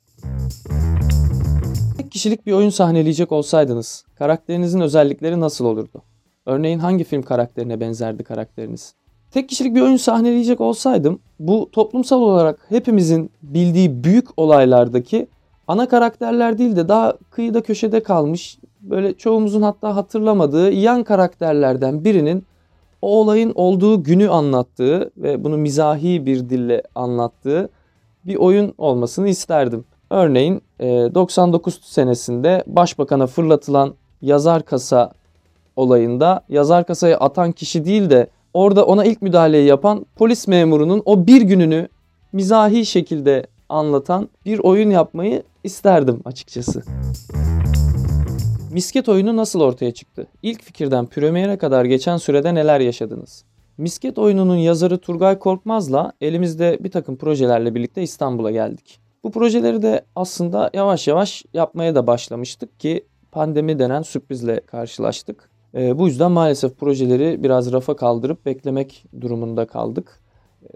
Tek 1.97 2.13
kişilik 2.13 2.47
bir 2.47 2.53
oyun 2.53 2.71
sahneleyecek 2.71 3.33
olsaydınız 3.33 4.05
karakterinizin 4.19 4.81
özellikleri 4.81 5.41
nasıl 5.41 5.65
olurdu? 5.65 6.03
Örneğin 6.47 6.79
hangi 6.79 7.05
film 7.05 7.23
karakterine 7.23 7.81
benzerdi 7.81 8.25
karakteriniz? 8.25 8.95
Tek 9.31 9.49
kişilik 9.49 9.75
bir 9.75 9.81
oyun 9.81 9.97
sahneleyecek 9.97 10.61
olsaydım 10.61 11.19
bu 11.39 11.71
toplumsal 11.73 12.23
olarak 12.23 12.67
hepimizin 12.69 13.31
bildiği 13.43 14.05
büyük 14.05 14.29
olaylardaki 14.37 15.27
ana 15.69 15.89
karakterler 15.89 16.59
değil 16.59 16.77
de 16.77 16.89
daha 16.89 17.17
kıyıda 17.31 17.63
köşede 17.63 18.03
kalmış 18.03 18.59
böyle 18.81 19.15
çoğumuzun 19.15 19.63
hatta 19.63 19.97
hatırlamadığı 19.97 20.73
yan 20.73 21.05
karakterlerden 21.05 22.05
birinin 22.05 22.45
o 23.05 23.21
olayın 23.21 23.53
olduğu 23.55 24.03
günü 24.03 24.29
anlattığı 24.29 25.11
ve 25.17 25.45
bunu 25.45 25.59
mizahi 25.59 26.27
bir 26.27 26.49
dille 26.49 26.83
anlattığı 26.95 27.69
bir 28.27 28.37
oyun 28.37 28.75
olmasını 28.79 29.29
isterdim. 29.29 29.85
Örneğin 30.11 30.63
99 30.81 31.81
senesinde 31.83 32.65
başbakana 32.67 33.27
fırlatılan 33.27 33.95
yazar 34.23 34.65
kasa 34.65 35.13
olayında 35.77 36.45
yazar 36.49 36.87
kasayı 36.87 37.17
atan 37.17 37.53
kişi 37.53 37.85
değil 37.85 38.11
de 38.11 38.27
orada 38.55 38.87
ona 38.87 39.05
ilk 39.05 39.23
müdahaleyi 39.23 39.67
yapan 39.67 40.07
polis 40.17 40.49
memurunun 40.49 41.03
o 41.05 41.27
bir 41.27 41.43
gününü 41.43 41.89
mizahi 42.33 42.87
şekilde 42.87 43.47
anlatan 43.69 44.29
bir 44.45 44.59
oyun 44.59 44.91
yapmayı 44.91 45.43
isterdim 45.65 46.21
açıkçası. 46.25 46.83
Misket 48.75 49.09
oyunu 49.09 49.37
nasıl 49.37 49.61
ortaya 49.61 49.95
çıktı? 49.95 50.27
İlk 50.43 50.63
fikirden 50.63 51.07
premiere 51.07 51.59
kadar 51.59 51.85
geçen 51.85 52.17
sürede 52.17 52.55
neler 52.55 52.81
yaşadınız? 52.81 53.45
Misket 53.79 54.19
oyununun 54.19 54.57
yazarı 54.57 54.99
Turgay 54.99 55.39
Korkmaz'la 55.39 56.13
elimizde 56.21 56.79
bir 56.81 56.91
takım 56.91 57.17
projelerle 57.17 57.75
birlikte 57.75 58.03
İstanbul'a 58.03 58.51
geldik. 58.51 59.01
Bu 59.25 59.31
projeleri 59.31 59.83
de 59.83 60.05
aslında 60.17 60.71
yavaş 60.75 61.09
yavaş 61.09 61.45
yapmaya 61.55 61.95
da 61.95 62.07
başlamıştık 62.07 62.81
ki 62.81 63.07
pandemi 63.33 63.79
denen 63.79 64.03
sürprizle 64.03 64.61
karşılaştık. 64.61 65.51
E, 65.75 65.99
bu 65.99 66.09
yüzden 66.09 66.33
maalesef 66.33 66.77
projeleri 66.77 67.43
biraz 67.43 67.73
rafa 67.73 67.97
kaldırıp 67.97 68.47
beklemek 68.47 69.05
durumunda 69.21 69.67
kaldık. 69.67 70.21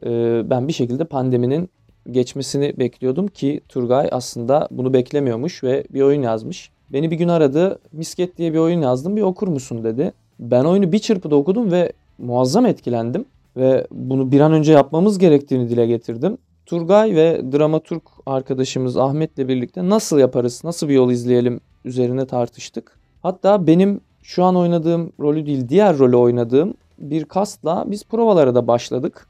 E, 0.06 0.10
ben 0.50 0.68
bir 0.68 0.72
şekilde 0.72 1.04
pandeminin 1.04 1.70
geçmesini 2.10 2.74
bekliyordum 2.78 3.26
ki 3.26 3.60
Turgay 3.68 4.08
aslında 4.12 4.68
bunu 4.70 4.92
beklemiyormuş 4.92 5.64
ve 5.64 5.84
bir 5.90 6.02
oyun 6.02 6.22
yazmış. 6.22 6.70
Beni 6.92 7.10
bir 7.10 7.16
gün 7.16 7.28
aradı. 7.28 7.78
Misket 7.92 8.38
diye 8.38 8.52
bir 8.52 8.58
oyun 8.58 8.82
yazdım 8.82 9.16
bir 9.16 9.22
okur 9.22 9.48
musun 9.48 9.84
dedi. 9.84 10.12
Ben 10.40 10.64
oyunu 10.64 10.92
bir 10.92 10.98
çırpıda 10.98 11.36
okudum 11.36 11.72
ve 11.72 11.92
muazzam 12.18 12.66
etkilendim. 12.66 13.24
Ve 13.56 13.86
bunu 13.90 14.32
bir 14.32 14.40
an 14.40 14.52
önce 14.52 14.72
yapmamız 14.72 15.18
gerektiğini 15.18 15.68
dile 15.68 15.86
getirdim. 15.86 16.38
Turgay 16.66 17.16
ve 17.16 17.52
dramaturg 17.52 18.02
arkadaşımız 18.26 18.96
Ahmet'le 18.96 19.38
birlikte 19.38 19.88
nasıl 19.88 20.18
yaparız, 20.18 20.60
nasıl 20.64 20.88
bir 20.88 20.94
yol 20.94 21.10
izleyelim 21.10 21.60
üzerine 21.84 22.26
tartıştık. 22.26 22.98
Hatta 23.22 23.66
benim 23.66 24.00
şu 24.22 24.44
an 24.44 24.56
oynadığım 24.56 25.12
rolü 25.20 25.46
değil 25.46 25.68
diğer 25.68 25.98
rolü 25.98 26.16
oynadığım 26.16 26.74
bir 26.98 27.24
kastla 27.24 27.84
biz 27.86 28.04
provalara 28.04 28.54
da 28.54 28.66
başladık. 28.66 29.26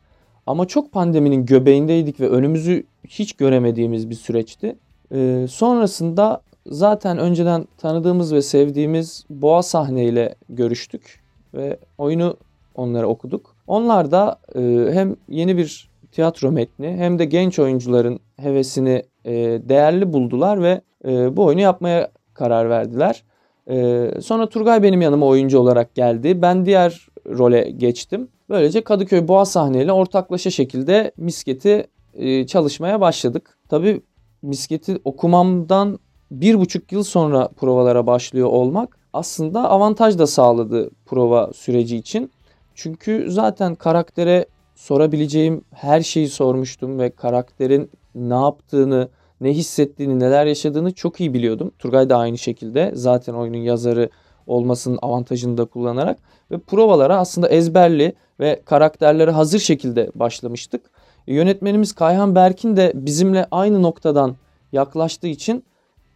Ama 0.47 0.67
çok 0.67 0.93
pandeminin 0.93 1.47
göbeğindeydik 1.47 2.21
ve 2.21 2.29
önümüzü 2.29 2.85
hiç 3.09 3.33
göremediğimiz 3.33 4.11
bir 4.11 4.15
süreçti. 4.15 4.77
Ee, 5.15 5.47
sonrasında 5.51 6.41
zaten 6.71 7.19
önceden 7.19 7.67
tanıdığımız 7.79 8.33
ve 8.33 8.43
sevdiğimiz 8.43 9.25
Boğa 9.31 9.63
sahneyle 9.63 10.35
görüştük 10.49 11.21
ve 11.55 11.79
oyunu 11.99 12.37
onlara 12.75 13.07
okuduk. 13.07 13.57
Onlar 13.67 14.11
da 14.11 14.39
e, 14.55 14.89
hem 14.93 15.17
yeni 15.29 15.57
bir 15.57 15.91
tiyatro 16.13 16.53
metni 16.53 16.97
hem 16.97 17.19
de 17.19 17.25
genç 17.25 17.59
oyuncuların 17.59 18.21
hevesini 18.37 19.03
e, 19.25 19.33
değerli 19.69 20.13
buldular 20.13 20.63
ve 20.63 20.81
e, 21.05 21.37
bu 21.37 21.45
oyunu 21.45 21.61
yapmaya 21.61 22.11
karar 22.35 22.71
verdiler. 22.71 23.25
E, 23.71 24.11
sonra 24.21 24.49
Turgay 24.49 24.83
benim 24.83 25.01
yanıma 25.01 25.27
oyuncu 25.27 25.59
olarak 25.59 25.95
geldi. 25.95 26.43
Ben 26.43 26.67
diğer 26.67 27.09
role 27.27 27.71
geçtim. 27.71 28.29
Böylece 28.49 28.81
Kadıköy 28.81 29.29
Boğa 29.29 29.45
sahneyle 29.45 29.93
ortaklaşa 29.93 30.51
şekilde 30.51 31.13
misketi 31.17 31.87
e, 32.15 32.47
çalışmaya 32.47 33.01
başladık. 33.01 33.59
Tabii 33.69 34.01
misketi 34.43 34.99
okumamdan 35.05 35.99
bir 36.31 36.61
buçuk 36.61 36.93
yıl 36.93 37.03
sonra 37.03 37.49
provalara 37.49 38.07
başlıyor 38.07 38.49
olmak 38.49 38.99
aslında 39.13 39.71
avantaj 39.71 40.19
da 40.19 40.27
sağladı 40.27 40.91
prova 41.07 41.53
süreci 41.53 41.97
için. 41.97 42.31
Çünkü 42.75 43.27
zaten 43.31 43.75
karaktere 43.75 44.47
sorabileceğim 44.75 45.65
her 45.75 46.01
şeyi 46.01 46.29
sormuştum 46.29 46.99
ve 46.99 47.11
karakterin 47.11 47.91
ne 48.15 48.35
yaptığını, 48.35 49.09
ne 49.41 49.51
hissettiğini, 49.51 50.21
neler 50.21 50.47
yaşadığını 50.47 50.93
çok 50.93 51.21
iyi 51.21 51.35
biliyordum. 51.35 51.71
Turgay 51.79 52.11
da 52.11 52.17
aynı 52.17 52.39
şekilde 52.39 52.91
zaten 52.95 53.35
oyunun 53.35 53.59
yazarı 53.59 54.11
olmasının 54.47 54.99
avantajını 55.03 55.59
da 55.59 55.65
kullanarak 55.65 56.19
ve 56.51 56.59
provalara 56.59 57.19
aslında 57.19 57.49
ezberli 57.49 58.13
ve 58.41 58.63
karakterleri 58.65 59.31
hazır 59.31 59.59
şekilde 59.59 60.11
başlamıştık. 60.15 60.91
Yönetmenimiz 61.27 61.93
Kayhan 61.93 62.35
Berkin 62.35 62.77
de 62.77 62.93
bizimle 62.95 63.47
aynı 63.51 63.83
noktadan 63.83 64.37
yaklaştığı 64.73 65.27
için 65.27 65.65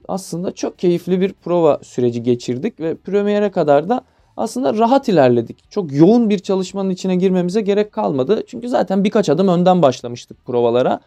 aslında 0.09 0.52
çok 0.52 0.78
keyifli 0.78 1.21
bir 1.21 1.32
prova 1.32 1.80
süreci 1.82 2.23
geçirdik 2.23 2.80
ve 2.80 2.94
premiere 2.94 3.50
kadar 3.50 3.88
da 3.88 4.04
aslında 4.37 4.75
rahat 4.75 5.09
ilerledik. 5.09 5.71
Çok 5.71 5.92
yoğun 5.92 6.30
bir 6.30 6.38
çalışmanın 6.38 6.90
içine 6.90 7.16
girmemize 7.16 7.61
gerek 7.61 7.92
kalmadı. 7.92 8.42
Çünkü 8.47 8.68
zaten 8.68 9.04
birkaç 9.04 9.28
adım 9.28 9.49
önden 9.49 9.82
başlamıştık 9.82 10.44
provalara. 10.44 11.00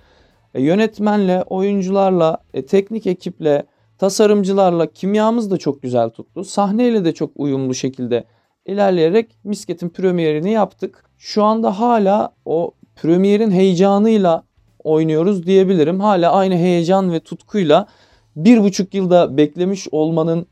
E, 0.54 0.62
yönetmenle, 0.62 1.44
oyuncularla, 1.44 2.38
e, 2.54 2.66
teknik 2.66 3.08
ekiple, 3.08 3.66
tasarımcılarla 3.98 4.88
kimyamız 4.88 5.52
da 5.52 5.58
çok 5.58 5.82
güzel 5.82 6.10
tuttu. 6.10 6.44
Sahneyle 6.44 7.06
de 7.06 7.14
çok 7.14 7.32
uyumlu 7.36 7.74
şekilde 7.74 8.24
ilerleyerek 8.66 9.38
Misket'in 9.44 9.90
premierini 9.90 10.52
yaptık. 10.52 11.06
Şu 11.18 11.44
anda 11.44 11.80
hala 11.80 12.34
o 12.46 12.72
premierin 12.96 13.52
heyecanıyla 13.52 14.44
oynuyoruz 14.84 15.46
diyebilirim. 15.46 16.00
Hala 16.00 16.32
aynı 16.32 16.56
heyecan 16.56 17.14
ve 17.14 17.20
tutkuyla 17.20 17.88
bir 18.36 18.64
buçuk 18.64 18.94
yılda 18.94 19.38
beklemiş 19.38 19.88
olmanın 19.92 20.46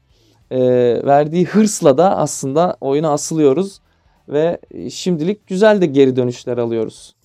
e, 0.52 0.60
verdiği 1.06 1.46
hırsla 1.46 1.98
da 1.98 2.18
aslında 2.18 2.78
oyuna 2.82 3.10
asılıyoruz 3.10 3.80
ve 4.30 4.58
şimdilik 4.92 5.48
güzel 5.48 5.82
de 5.82 5.86
geri 5.86 6.16
dönüşler 6.16 6.58
alıyoruz. 6.58 7.16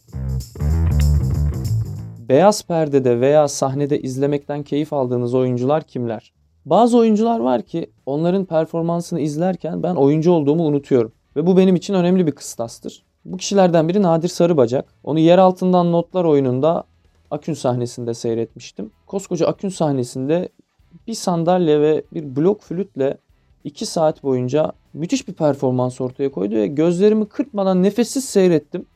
Beyaz 2.29 2.63
perdede 2.63 3.21
veya 3.21 3.49
sahnede 3.49 4.01
izlemekten 4.01 4.63
keyif 4.63 4.93
aldığınız 4.93 5.35
oyuncular 5.35 5.83
kimler? 5.83 6.33
Bazı 6.67 6.99
oyuncular 6.99 7.41
var 7.41 7.63
ki 7.63 7.91
onların 8.07 8.45
performansını 8.45 9.21
izlerken 9.21 9.83
ben 9.83 9.95
oyuncu 9.95 10.33
olduğumu 10.33 10.67
unutuyorum. 10.67 11.13
Ve 11.37 11.47
bu 11.47 11.57
benim 11.57 11.77
için 11.77 11.95
önemli 11.95 12.27
bir 12.27 12.33
kıstastır. 12.33 13.03
Bu 13.25 13.37
kişilerden 13.37 13.89
biri 13.89 14.03
Nadir 14.03 14.29
Sarıbacak. 14.29 14.95
Onu 15.05 15.19
yer 15.19 15.39
altından 15.39 15.93
notlar 15.93 16.25
oyununda 16.25 16.85
Akün 17.31 17.55
sahnesinde 17.55 18.15
seyretmiştim. 18.15 18.91
Koskoca 19.07 19.47
Akün 19.47 19.69
sahnesinde 19.69 20.49
bir 21.07 21.15
sandalye 21.15 21.81
ve 21.81 22.03
bir 22.13 22.37
blok 22.37 22.63
flütle 22.63 23.19
2 23.65 23.87
saat 23.87 24.23
boyunca 24.23 24.73
müthiş 24.95 25.29
bir 25.29 25.33
performans 25.33 26.01
ortaya 26.01 26.33
koydu 26.33 26.55
ve 26.55 26.67
gözlerimi 26.67 27.27
kırpmadan 27.29 27.83
nefessiz 27.83 28.25
seyrettim. 28.25 28.87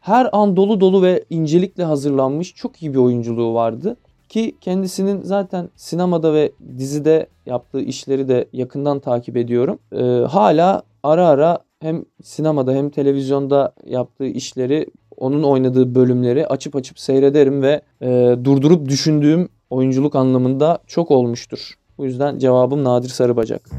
her 0.00 0.28
an 0.32 0.56
dolu 0.56 0.80
dolu 0.80 1.02
ve 1.02 1.24
incelikle 1.30 1.84
hazırlanmış 1.84 2.54
çok 2.54 2.82
iyi 2.82 2.92
bir 2.92 2.98
oyunculuğu 2.98 3.54
vardı. 3.54 3.96
Ki 4.28 4.56
kendisinin 4.60 5.22
zaten 5.22 5.70
sinemada 5.76 6.34
ve 6.34 6.52
dizide 6.78 7.26
yaptığı 7.46 7.80
işleri 7.80 8.28
de 8.28 8.48
yakından 8.52 9.00
takip 9.00 9.36
ediyorum. 9.36 9.78
Ee, 9.92 10.02
hala 10.28 10.82
ara 11.02 11.28
ara 11.28 11.58
hem 11.80 12.04
sinemada 12.22 12.72
hem 12.72 12.90
televizyonda 12.90 13.74
yaptığı 13.86 14.26
işleri, 14.26 14.86
onun 15.16 15.42
oynadığı 15.42 15.94
bölümleri 15.94 16.46
açıp 16.46 16.76
açıp 16.76 16.98
seyrederim 16.98 17.62
ve 17.62 17.80
e, 18.00 18.36
durdurup 18.44 18.88
düşündüğüm 18.88 19.48
oyunculuk 19.70 20.16
anlamında 20.16 20.78
çok 20.86 21.10
olmuştur. 21.10 21.74
Bu 21.98 22.04
yüzden 22.04 22.38
cevabım 22.38 22.84
Nadir 22.84 23.08
Sarıbacak. 23.08 23.70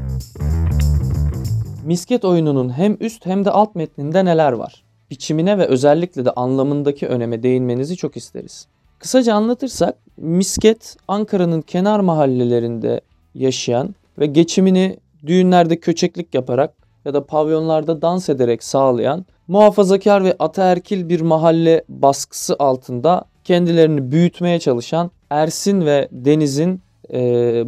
Misket 1.84 2.24
oyununun 2.24 2.70
hem 2.78 2.96
üst 3.00 3.26
hem 3.26 3.44
de 3.44 3.50
alt 3.50 3.74
metninde 3.74 4.24
neler 4.24 4.52
var? 4.52 4.84
Biçimine 5.10 5.58
ve 5.58 5.66
özellikle 5.66 6.24
de 6.24 6.30
anlamındaki 6.30 7.06
öneme 7.06 7.42
değinmenizi 7.42 7.96
çok 7.96 8.16
isteriz. 8.16 8.66
Kısaca 8.98 9.34
anlatırsak 9.34 9.94
misket 10.16 10.96
Ankara'nın 11.08 11.60
kenar 11.60 12.00
mahallelerinde 12.00 13.00
yaşayan 13.34 13.94
ve 14.18 14.26
geçimini 14.26 14.98
düğünlerde 15.26 15.80
köçeklik 15.80 16.34
yaparak 16.34 16.74
ya 17.04 17.14
da 17.14 17.26
pavyonlarda 17.26 18.02
dans 18.02 18.28
ederek 18.28 18.64
sağlayan 18.64 19.26
muhafazakar 19.48 20.24
ve 20.24 20.36
ataerkil 20.38 21.08
bir 21.08 21.20
mahalle 21.20 21.84
baskısı 21.88 22.56
altında 22.58 23.24
kendilerini 23.44 24.12
büyütmeye 24.12 24.60
çalışan 24.60 25.10
Ersin 25.30 25.86
ve 25.86 26.08
Deniz'in 26.12 26.80
e, 27.12 27.18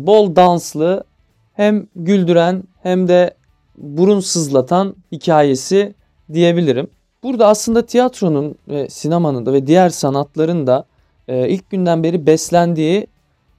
bol 0.07 0.37
danslı 0.37 1.05
hem 1.53 1.87
güldüren 1.97 2.63
hem 2.83 3.09
de 3.09 3.35
burun 3.79 4.21
sızlatan 4.21 4.97
hikayesi 5.13 5.95
diyebilirim. 6.33 6.89
Burada 7.23 7.47
aslında 7.47 7.87
tiyatronun 7.87 8.55
ve 8.69 8.89
sinemanın 8.89 9.47
da 9.47 9.53
ve 9.53 9.67
diğer 9.67 9.89
sanatların 9.89 10.67
da 10.67 10.85
e, 11.29 11.49
ilk 11.49 11.71
günden 11.71 12.03
beri 12.03 12.27
beslendiği 12.27 13.07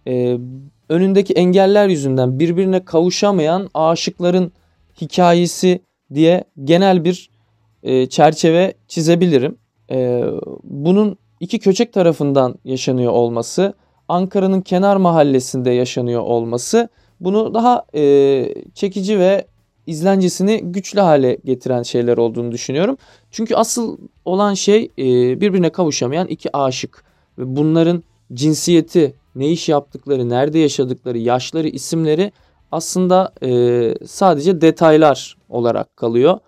e, 0.08 0.38
önündeki 0.90 1.34
engeller 1.34 1.88
yüzünden 1.88 2.40
birbirine 2.40 2.86
kavuşamayan 2.86 3.70
aşıkların 3.74 4.52
hikayesi 5.02 5.80
diye 6.14 6.44
genel 6.64 7.04
bir 7.04 7.31
e, 7.84 8.08
çerçeve 8.08 8.74
çizebilirim. 8.88 9.58
E, 9.92 10.24
bunun 10.64 11.18
iki 11.40 11.60
köçek 11.60 11.94
tarafından 11.94 12.56
yaşanıyor 12.66 13.12
olması, 13.12 13.74
Ankara'nın 14.08 14.62
kenar 14.62 14.96
mahallesinde 14.96 15.72
yaşanıyor 15.72 16.22
olması 16.22 16.90
bunu 17.20 17.54
daha 17.54 17.86
e, 17.96 18.54
çekici 18.74 19.20
ve 19.20 19.46
izlencesini 19.88 20.62
güçlü 20.64 21.00
hale 21.00 21.38
getiren 21.46 21.84
şeyler 21.84 22.18
olduğunu 22.18 22.52
düşünüyorum. 22.52 22.98
Çünkü 23.32 23.56
asıl 23.56 23.98
olan 24.26 24.54
şey 24.54 24.92
birbirine 25.42 25.70
kavuşamayan 25.70 26.28
iki 26.28 26.58
aşık 26.58 27.04
ve 27.38 27.56
bunların 27.56 28.04
cinsiyeti, 28.34 29.14
ne 29.36 29.48
iş 29.48 29.70
yaptıkları, 29.70 30.30
nerede 30.30 30.60
yaşadıkları, 30.60 31.18
yaşları, 31.18 31.68
isimleri 31.68 32.32
aslında 32.72 33.34
sadece 34.06 34.62
detaylar 34.62 35.38
olarak 35.50 35.98
kalıyor. 35.98 36.40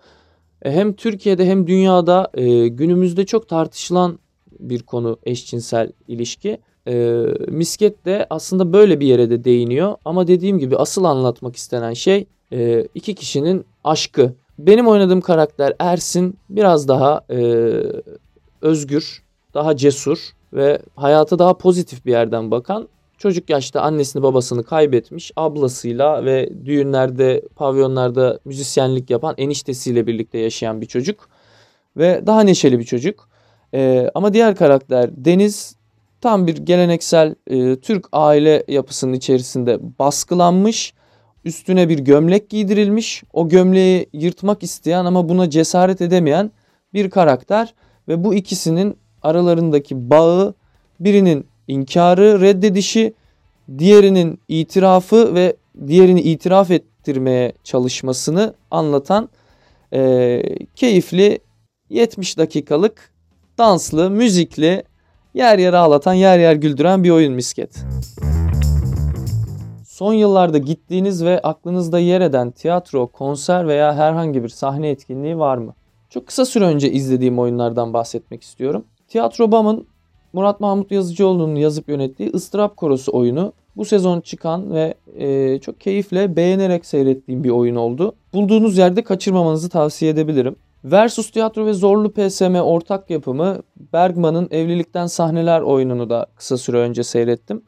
E, 0.64 0.72
hem 0.72 0.92
Türkiye'de 0.92 1.46
hem 1.46 1.66
dünyada 1.66 2.30
e, 2.34 2.68
günümüzde 2.68 3.26
çok 3.26 3.48
tartışılan 3.48 4.18
bir 4.60 4.82
konu 4.82 5.18
eşcinsel 5.24 5.92
ilişki. 6.08 6.58
E, 6.88 7.24
misket 7.48 8.04
de 8.04 8.26
aslında 8.30 8.72
böyle 8.72 9.00
bir 9.00 9.06
yere 9.06 9.30
de 9.30 9.44
değiniyor 9.44 9.96
ama 10.04 10.26
dediğim 10.26 10.58
gibi 10.58 10.76
asıl 10.76 11.04
anlatmak 11.04 11.56
istenen 11.56 11.92
şey 11.92 12.26
e, 12.52 12.88
iki 12.94 13.14
kişinin 13.14 13.64
aşkı. 13.84 14.32
Benim 14.58 14.86
oynadığım 14.86 15.20
karakter 15.20 15.74
Ersin 15.78 16.38
biraz 16.50 16.88
daha 16.88 17.20
e, 17.30 17.38
özgür, 18.62 19.22
daha 19.54 19.76
cesur 19.76 20.30
ve 20.52 20.78
hayata 20.96 21.38
daha 21.38 21.58
pozitif 21.58 22.06
bir 22.06 22.10
yerden 22.10 22.50
bakan 22.50 22.88
çocuk 23.24 23.50
yaşta 23.50 23.80
annesini 23.80 24.22
babasını 24.22 24.64
kaybetmiş 24.64 25.32
ablasıyla 25.36 26.24
ve 26.24 26.50
düğünlerde 26.64 27.42
pavyonlarda 27.56 28.38
müzisyenlik 28.44 29.10
yapan 29.10 29.34
eniştesiyle 29.38 30.06
birlikte 30.06 30.38
yaşayan 30.38 30.80
bir 30.80 30.86
çocuk 30.86 31.28
ve 31.96 32.22
daha 32.26 32.40
neşeli 32.40 32.78
bir 32.78 32.84
çocuk. 32.84 33.28
Ee, 33.74 34.10
ama 34.14 34.34
diğer 34.34 34.56
karakter 34.56 35.10
Deniz 35.16 35.76
tam 36.20 36.46
bir 36.46 36.56
geleneksel 36.56 37.34
e, 37.46 37.76
Türk 37.76 38.06
aile 38.12 38.64
yapısının 38.68 39.12
içerisinde 39.12 39.78
baskılanmış 39.98 40.94
üstüne 41.44 41.88
bir 41.88 41.98
gömlek 41.98 42.50
giydirilmiş. 42.50 43.22
O 43.32 43.48
gömleği 43.48 44.06
yırtmak 44.12 44.62
isteyen 44.62 45.04
ama 45.04 45.28
buna 45.28 45.50
cesaret 45.50 46.00
edemeyen 46.00 46.50
bir 46.94 47.10
karakter 47.10 47.74
ve 48.08 48.24
bu 48.24 48.34
ikisinin 48.34 48.96
aralarındaki 49.22 50.10
bağı 50.10 50.54
birinin 51.00 51.53
inkarı, 51.68 52.40
reddedişi, 52.40 53.14
diğerinin 53.78 54.40
itirafı 54.48 55.34
ve 55.34 55.56
diğerini 55.86 56.20
itiraf 56.20 56.70
ettirmeye 56.70 57.52
çalışmasını 57.64 58.54
anlatan 58.70 59.28
e, 59.92 60.42
keyifli 60.76 61.38
70 61.90 62.38
dakikalık 62.38 63.10
danslı, 63.58 64.10
müzikli, 64.10 64.82
yer 65.34 65.58
yer 65.58 65.72
ağlatan, 65.72 66.14
yer 66.14 66.38
yer 66.38 66.54
güldüren 66.54 67.04
bir 67.04 67.10
oyun 67.10 67.32
misket. 67.32 67.84
Son 69.86 70.12
yıllarda 70.12 70.58
gittiğiniz 70.58 71.24
ve 71.24 71.40
aklınızda 71.42 71.98
yer 71.98 72.20
eden 72.20 72.50
tiyatro, 72.50 73.06
konser 73.06 73.68
veya 73.68 73.94
herhangi 73.94 74.42
bir 74.42 74.48
sahne 74.48 74.88
etkinliği 74.88 75.38
var 75.38 75.56
mı? 75.56 75.74
Çok 76.10 76.26
kısa 76.26 76.44
süre 76.44 76.64
önce 76.64 76.92
izlediğim 76.92 77.38
oyunlardan 77.38 77.92
bahsetmek 77.92 78.42
istiyorum. 78.42 78.84
Tiyatro 79.08 79.52
Bam'ın 79.52 79.86
Murat 80.34 80.60
Mahmut 80.60 80.90
Yazıcıoğlu'nun 80.90 81.54
yazıp 81.54 81.88
yönettiği 81.88 82.32
Istırap 82.32 82.76
Korosu 82.76 83.12
oyunu 83.12 83.52
bu 83.76 83.84
sezon 83.84 84.20
çıkan 84.20 84.74
ve 84.74 84.94
e, 85.18 85.58
çok 85.60 85.80
keyifle 85.80 86.36
beğenerek 86.36 86.86
seyrettiğim 86.86 87.44
bir 87.44 87.50
oyun 87.50 87.76
oldu. 87.76 88.14
Bulduğunuz 88.32 88.78
yerde 88.78 89.04
kaçırmamanızı 89.04 89.68
tavsiye 89.68 90.10
edebilirim. 90.10 90.56
Versus 90.84 91.30
Tiyatro 91.30 91.66
ve 91.66 91.72
Zorlu 91.72 92.12
PSM 92.12 92.54
ortak 92.54 93.10
yapımı 93.10 93.58
Bergman'ın 93.92 94.48
Evlilikten 94.50 95.06
Sahneler 95.06 95.60
oyununu 95.60 96.10
da 96.10 96.26
kısa 96.36 96.56
süre 96.56 96.76
önce 96.76 97.04
seyrettim. 97.04 97.62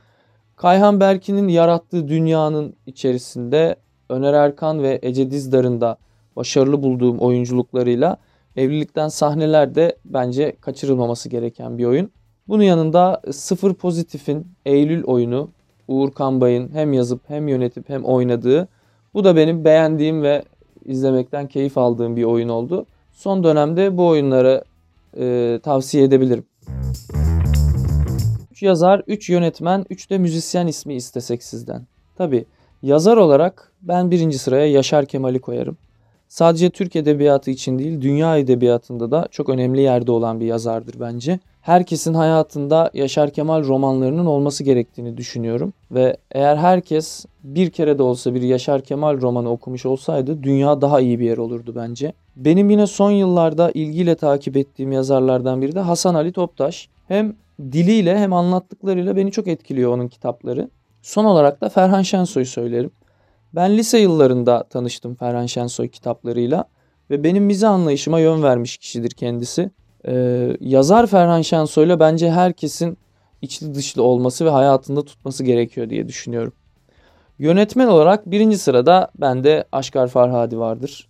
Kayhan 0.56 1.00
Berkin'in 1.00 1.48
yarattığı 1.48 2.08
dünyanın 2.08 2.76
içerisinde 2.86 3.76
Öner 4.08 4.34
Erkan 4.34 4.82
ve 4.82 4.98
Ece 5.02 5.30
Dizdar'ın 5.30 5.80
da 5.80 5.96
başarılı 6.36 6.82
bulduğum 6.82 7.18
oyunculuklarıyla 7.18 8.16
Evlilikten 8.56 9.08
Sahneler 9.08 9.74
de 9.74 9.96
bence 10.04 10.56
kaçırılmaması 10.60 11.28
gereken 11.28 11.78
bir 11.78 11.84
oyun. 11.84 12.10
Bunun 12.48 12.62
yanında 12.62 13.22
Sıfır 13.32 13.74
Pozitif'in 13.74 14.46
Eylül 14.66 15.04
oyunu 15.04 15.50
Uğur 15.88 16.10
Kambay'ın 16.10 16.70
hem 16.72 16.92
yazıp 16.92 17.20
hem 17.30 17.48
yönetip 17.48 17.88
hem 17.88 18.04
oynadığı. 18.04 18.68
Bu 19.14 19.24
da 19.24 19.36
benim 19.36 19.64
beğendiğim 19.64 20.22
ve 20.22 20.44
izlemekten 20.84 21.46
keyif 21.46 21.78
aldığım 21.78 22.16
bir 22.16 22.24
oyun 22.24 22.48
oldu. 22.48 22.86
Son 23.12 23.44
dönemde 23.44 23.96
bu 23.96 24.06
oyunları 24.06 24.64
e, 25.18 25.58
tavsiye 25.62 26.04
edebilirim. 26.04 26.44
3 28.50 28.62
yazar, 28.62 29.02
3 29.06 29.30
yönetmen, 29.30 29.86
3 29.90 30.10
de 30.10 30.18
müzisyen 30.18 30.66
ismi 30.66 30.94
istesek 30.94 31.42
sizden. 31.42 31.86
Tabi 32.18 32.44
yazar 32.82 33.16
olarak 33.16 33.72
ben 33.82 34.10
birinci 34.10 34.38
sıraya 34.38 34.66
Yaşar 34.66 35.06
Kemal'i 35.06 35.40
koyarım. 35.40 35.76
Sadece 36.28 36.70
Türk 36.70 36.96
edebiyatı 36.96 37.50
için 37.50 37.78
değil, 37.78 38.00
dünya 38.00 38.36
edebiyatında 38.38 39.10
da 39.10 39.28
çok 39.30 39.48
önemli 39.48 39.80
yerde 39.80 40.12
olan 40.12 40.40
bir 40.40 40.46
yazardır 40.46 41.00
bence 41.00 41.40
herkesin 41.66 42.14
hayatında 42.14 42.90
Yaşar 42.94 43.30
Kemal 43.30 43.64
romanlarının 43.64 44.26
olması 44.26 44.64
gerektiğini 44.64 45.16
düşünüyorum. 45.16 45.72
Ve 45.90 46.16
eğer 46.32 46.56
herkes 46.56 47.24
bir 47.44 47.70
kere 47.70 47.98
de 47.98 48.02
olsa 48.02 48.34
bir 48.34 48.42
Yaşar 48.42 48.82
Kemal 48.82 49.20
romanı 49.20 49.50
okumuş 49.50 49.86
olsaydı 49.86 50.42
dünya 50.42 50.80
daha 50.80 51.00
iyi 51.00 51.20
bir 51.20 51.24
yer 51.24 51.36
olurdu 51.36 51.72
bence. 51.76 52.12
Benim 52.36 52.70
yine 52.70 52.86
son 52.86 53.10
yıllarda 53.10 53.70
ilgiyle 53.70 54.14
takip 54.14 54.56
ettiğim 54.56 54.92
yazarlardan 54.92 55.62
biri 55.62 55.74
de 55.74 55.80
Hasan 55.80 56.14
Ali 56.14 56.32
Toptaş. 56.32 56.88
Hem 57.08 57.36
diliyle 57.72 58.18
hem 58.18 58.32
anlattıklarıyla 58.32 59.16
beni 59.16 59.30
çok 59.32 59.48
etkiliyor 59.48 59.92
onun 59.92 60.08
kitapları. 60.08 60.70
Son 61.02 61.24
olarak 61.24 61.60
da 61.60 61.68
Ferhan 61.68 62.02
Şensoy'u 62.02 62.46
söylerim. 62.46 62.90
Ben 63.54 63.76
lise 63.76 63.98
yıllarında 63.98 64.62
tanıştım 64.62 65.14
Ferhan 65.14 65.46
Şensoy 65.46 65.88
kitaplarıyla 65.88 66.64
ve 67.10 67.24
benim 67.24 67.44
mize 67.44 67.66
anlayışıma 67.66 68.20
yön 68.20 68.42
vermiş 68.42 68.76
kişidir 68.76 69.10
kendisi. 69.10 69.70
Ee, 70.06 70.56
yazar 70.60 71.06
Ferhan 71.06 71.42
Şensoy'la 71.42 72.00
bence 72.00 72.30
herkesin 72.30 72.98
içli 73.42 73.74
dışlı 73.74 74.02
olması 74.02 74.44
ve 74.44 74.50
hayatında 74.50 75.04
tutması 75.04 75.44
gerekiyor 75.44 75.90
diye 75.90 76.08
düşünüyorum. 76.08 76.52
Yönetmen 77.38 77.86
olarak 77.86 78.30
birinci 78.30 78.58
sırada 78.58 79.10
bende 79.20 79.64
Aşkar 79.72 80.08
Farhadi 80.08 80.58
vardır. 80.58 81.08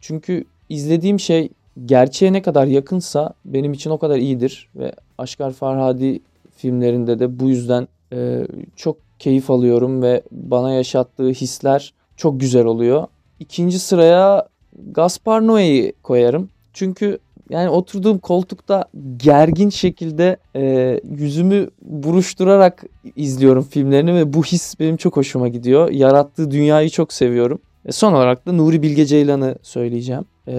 Çünkü 0.00 0.44
izlediğim 0.68 1.20
şey 1.20 1.48
gerçeğe 1.86 2.32
ne 2.32 2.42
kadar 2.42 2.66
yakınsa 2.66 3.34
benim 3.44 3.72
için 3.72 3.90
o 3.90 3.98
kadar 3.98 4.16
iyidir. 4.16 4.68
Ve 4.76 4.92
Aşkar 5.18 5.52
Farhadi 5.52 6.20
filmlerinde 6.56 7.18
de 7.18 7.40
bu 7.40 7.48
yüzden 7.48 7.88
e, 8.12 8.46
çok 8.76 8.96
keyif 9.18 9.50
alıyorum 9.50 10.02
ve 10.02 10.22
bana 10.32 10.72
yaşattığı 10.72 11.28
hisler 11.28 11.94
çok 12.16 12.40
güzel 12.40 12.64
oluyor. 12.64 13.06
İkinci 13.40 13.78
sıraya 13.78 14.48
Gaspar 14.90 15.40
Noé'yi 15.40 15.92
koyarım. 16.02 16.50
Çünkü 16.72 17.18
yani 17.50 17.68
oturduğum 17.68 18.18
koltukta 18.18 18.84
gergin 19.16 19.70
şekilde 19.70 20.36
e, 20.56 21.00
yüzümü 21.10 21.70
buruşturarak 21.82 22.84
izliyorum 23.16 23.62
filmlerini 23.62 24.14
ve 24.14 24.32
bu 24.32 24.44
his 24.44 24.80
benim 24.80 24.96
çok 24.96 25.16
hoşuma 25.16 25.48
gidiyor. 25.48 25.90
Yarattığı 25.90 26.50
dünyayı 26.50 26.90
çok 26.90 27.12
seviyorum. 27.12 27.58
E 27.84 27.92
son 27.92 28.12
olarak 28.12 28.46
da 28.46 28.52
Nuri 28.52 28.82
Bilge 28.82 29.06
Ceylan'ı 29.06 29.56
söyleyeceğim. 29.62 30.24
E, 30.48 30.52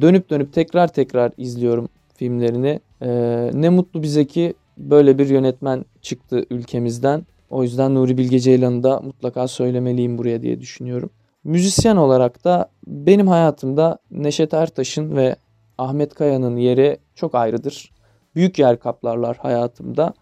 dönüp 0.00 0.30
dönüp 0.30 0.52
tekrar 0.52 0.88
tekrar 0.88 1.32
izliyorum 1.36 1.88
filmlerini. 2.16 2.80
E, 3.02 3.10
ne 3.54 3.68
mutlu 3.68 4.02
bize 4.02 4.24
ki 4.24 4.54
böyle 4.78 5.18
bir 5.18 5.28
yönetmen 5.28 5.84
çıktı 6.02 6.46
ülkemizden. 6.50 7.26
O 7.50 7.62
yüzden 7.62 7.94
Nuri 7.94 8.18
Bilge 8.18 8.38
Ceylan'ı 8.38 8.82
da 8.82 9.00
mutlaka 9.00 9.48
söylemeliyim 9.48 10.18
buraya 10.18 10.42
diye 10.42 10.60
düşünüyorum. 10.60 11.10
Müzisyen 11.44 11.96
olarak 11.96 12.44
da 12.44 12.70
benim 12.86 13.28
hayatımda 13.28 13.98
Neşet 14.10 14.54
Ertaş'ın 14.54 15.16
ve 15.16 15.36
Ahmet 15.78 16.14
Kaya'nın 16.14 16.56
yeri 16.56 16.98
çok 17.14 17.34
ayrıdır. 17.34 17.92
Büyük 18.34 18.58
yer 18.58 18.78
kaplarlar 18.78 19.36
hayatımda. 19.36 20.14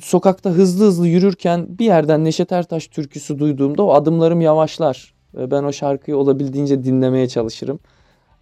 Sokakta 0.00 0.50
hızlı 0.50 0.84
hızlı 0.84 1.08
yürürken 1.08 1.66
bir 1.78 1.84
yerden 1.84 2.24
Neşet 2.24 2.52
Ertaş 2.52 2.86
türküsü 2.86 3.38
duyduğumda 3.38 3.82
o 3.82 3.92
adımlarım 3.92 4.40
yavaşlar. 4.40 5.14
Ben 5.34 5.64
o 5.64 5.72
şarkıyı 5.72 6.16
olabildiğince 6.16 6.84
dinlemeye 6.84 7.28
çalışırım. 7.28 7.80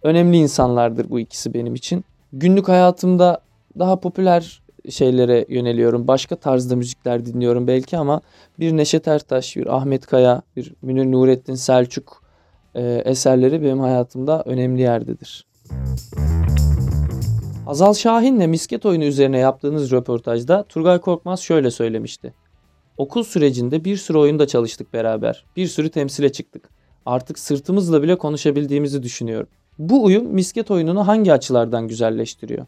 Önemli 0.03 0.37
insanlardır 0.37 1.09
bu 1.09 1.19
ikisi 1.19 1.53
benim 1.53 1.75
için. 1.75 2.05
Günlük 2.33 2.67
hayatımda 2.67 3.41
daha 3.79 3.99
popüler 3.99 4.61
şeylere 4.89 5.45
yöneliyorum. 5.49 6.07
Başka 6.07 6.35
tarzda 6.35 6.75
müzikler 6.75 7.25
dinliyorum 7.25 7.67
belki 7.67 7.97
ama 7.97 8.21
bir 8.59 8.77
Neşet 8.77 9.07
Ertaş, 9.07 9.55
bir 9.55 9.75
Ahmet 9.75 10.05
Kaya, 10.05 10.41
bir 10.55 10.73
Münir 10.81 11.11
Nurettin 11.11 11.55
Selçuk 11.55 12.23
e, 12.75 13.01
eserleri 13.05 13.61
benim 13.61 13.79
hayatımda 13.79 14.43
önemli 14.45 14.81
yerdedir. 14.81 15.46
Azal 17.67 17.93
Şahin'le 17.93 18.47
misket 18.47 18.85
oyunu 18.85 19.03
üzerine 19.03 19.37
yaptığınız 19.37 19.91
röportajda 19.91 20.63
Turgay 20.63 21.01
Korkmaz 21.01 21.39
şöyle 21.39 21.71
söylemişti. 21.71 22.33
Okul 22.97 23.23
sürecinde 23.23 23.85
bir 23.85 23.97
sürü 23.97 24.17
oyunda 24.17 24.47
çalıştık 24.47 24.93
beraber. 24.93 25.45
Bir 25.55 25.67
sürü 25.67 25.89
temsile 25.89 26.31
çıktık. 26.31 26.69
Artık 27.05 27.39
sırtımızla 27.39 28.03
bile 28.03 28.17
konuşabildiğimizi 28.17 29.03
düşünüyorum. 29.03 29.47
Bu 29.79 30.03
uyum 30.03 30.25
misket 30.25 30.71
oyununu 30.71 31.07
hangi 31.07 31.33
açılardan 31.33 31.87
güzelleştiriyor? 31.87 32.65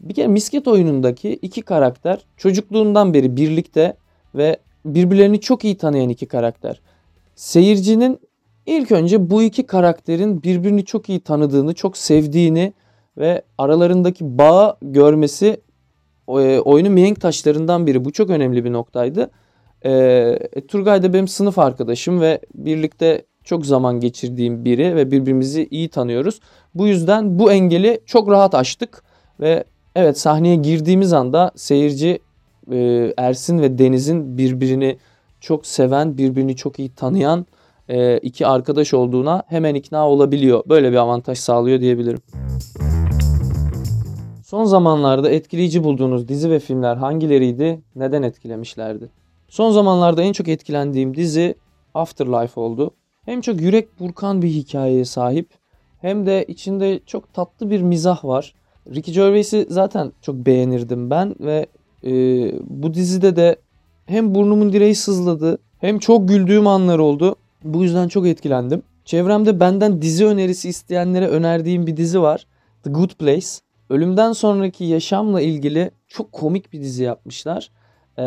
Bir 0.00 0.14
kere 0.14 0.26
misket 0.26 0.68
oyunundaki 0.68 1.38
iki 1.42 1.62
karakter 1.62 2.26
çocukluğundan 2.36 3.14
beri 3.14 3.36
birlikte 3.36 3.96
ve 4.34 4.56
birbirlerini 4.84 5.40
çok 5.40 5.64
iyi 5.64 5.76
tanıyan 5.76 6.08
iki 6.08 6.26
karakter. 6.26 6.80
Seyircinin 7.34 8.20
ilk 8.68 8.92
önce 8.92 9.30
bu 9.30 9.42
iki 9.42 9.66
karakterin 9.66 10.42
birbirini 10.42 10.84
çok 10.84 11.08
iyi 11.08 11.20
tanıdığını, 11.20 11.74
çok 11.74 11.96
sevdiğini 11.96 12.72
ve 13.18 13.42
aralarındaki 13.58 14.38
bağı 14.38 14.76
görmesi 14.82 15.60
e, 16.28 16.58
oyunun 16.58 16.92
mihenk 16.92 17.20
taşlarından 17.20 17.86
biri. 17.86 18.04
Bu 18.04 18.12
çok 18.12 18.30
önemli 18.30 18.64
bir 18.64 18.72
noktaydı. 18.72 19.30
E, 19.84 20.38
Turgay 20.68 21.02
da 21.02 21.12
benim 21.12 21.28
sınıf 21.28 21.58
arkadaşım 21.58 22.20
ve 22.20 22.40
birlikte 22.54 23.22
çok 23.44 23.66
zaman 23.66 24.00
geçirdiğim 24.00 24.64
biri 24.64 24.96
ve 24.96 25.10
birbirimizi 25.10 25.68
iyi 25.70 25.88
tanıyoruz. 25.88 26.40
Bu 26.74 26.86
yüzden 26.86 27.38
bu 27.38 27.52
engeli 27.52 28.00
çok 28.06 28.30
rahat 28.30 28.54
aştık 28.54 29.02
ve 29.40 29.64
evet 29.94 30.18
sahneye 30.18 30.56
girdiğimiz 30.56 31.12
anda 31.12 31.50
seyirci 31.56 32.18
e, 32.72 33.12
Ersin 33.16 33.58
ve 33.58 33.78
Deniz'in 33.78 34.38
birbirini 34.38 34.98
çok 35.40 35.66
seven, 35.66 36.18
birbirini 36.18 36.56
çok 36.56 36.78
iyi 36.78 36.94
tanıyan 36.94 37.40
e, 37.40 37.57
iki 38.22 38.46
arkadaş 38.46 38.94
olduğuna 38.94 39.42
hemen 39.46 39.74
ikna 39.74 40.08
olabiliyor. 40.08 40.62
Böyle 40.68 40.92
bir 40.92 40.96
avantaj 40.96 41.38
sağlıyor 41.38 41.80
diyebilirim. 41.80 42.20
Son 44.44 44.64
zamanlarda 44.64 45.30
etkileyici 45.30 45.84
bulduğunuz 45.84 46.28
dizi 46.28 46.50
ve 46.50 46.58
filmler 46.58 46.96
hangileriydi? 46.96 47.80
Neden 47.96 48.22
etkilemişlerdi? 48.22 49.10
Son 49.48 49.70
zamanlarda 49.70 50.22
en 50.22 50.32
çok 50.32 50.48
etkilendiğim 50.48 51.16
dizi 51.16 51.54
Afterlife 51.94 52.60
oldu. 52.60 52.90
Hem 53.24 53.40
çok 53.40 53.60
yürek 53.60 54.00
burkan 54.00 54.42
bir 54.42 54.48
hikayeye 54.48 55.04
sahip 55.04 55.48
hem 56.00 56.26
de 56.26 56.44
içinde 56.48 57.00
çok 57.06 57.34
tatlı 57.34 57.70
bir 57.70 57.82
mizah 57.82 58.24
var. 58.24 58.54
Ricky 58.94 59.14
Gervais'i 59.14 59.66
zaten 59.70 60.12
çok 60.22 60.34
beğenirdim 60.34 61.10
ben 61.10 61.34
ve 61.40 61.66
e, 62.04 62.10
bu 62.82 62.94
dizide 62.94 63.36
de 63.36 63.56
hem 64.06 64.34
burnumun 64.34 64.72
direği 64.72 64.94
sızladı 64.94 65.58
hem 65.78 65.98
çok 65.98 66.28
güldüğüm 66.28 66.66
anlar 66.66 66.98
oldu. 66.98 67.36
Bu 67.64 67.82
yüzden 67.82 68.08
çok 68.08 68.26
etkilendim. 68.26 68.82
Çevremde 69.04 69.60
benden 69.60 70.02
dizi 70.02 70.26
önerisi 70.26 70.68
isteyenlere 70.68 71.28
önerdiğim 71.28 71.86
bir 71.86 71.96
dizi 71.96 72.22
var. 72.22 72.46
The 72.82 72.90
Good 72.90 73.10
Place. 73.10 73.46
Ölümden 73.90 74.32
sonraki 74.32 74.84
yaşamla 74.84 75.40
ilgili 75.40 75.90
çok 76.08 76.32
komik 76.32 76.72
bir 76.72 76.80
dizi 76.80 77.02
yapmışlar. 77.04 77.70
Ee, 78.18 78.22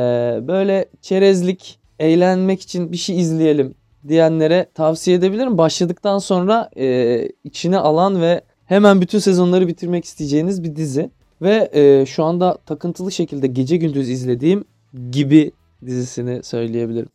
böyle 0.47 0.85
çerezlik, 1.01 1.79
eğlenmek 1.99 2.61
için 2.61 2.91
bir 2.91 2.97
şey 2.97 3.19
izleyelim 3.19 3.75
diyenlere 4.07 4.67
tavsiye 4.73 5.17
edebilirim. 5.17 5.57
Başladıktan 5.57 6.17
sonra 6.17 6.69
e, 6.77 7.27
içine 7.43 7.77
alan 7.77 8.21
ve 8.21 8.41
hemen 8.65 9.01
bütün 9.01 9.19
sezonları 9.19 9.67
bitirmek 9.67 10.05
isteyeceğiniz 10.05 10.63
bir 10.63 10.75
dizi. 10.75 11.09
Ve 11.41 11.69
e, 11.73 12.05
şu 12.05 12.23
anda 12.23 12.57
takıntılı 12.65 13.11
şekilde 13.11 13.47
gece 13.47 13.77
gündüz 13.77 14.09
izlediğim 14.09 14.65
gibi 15.11 15.51
dizisini 15.85 16.43
söyleyebilirim. 16.43 17.09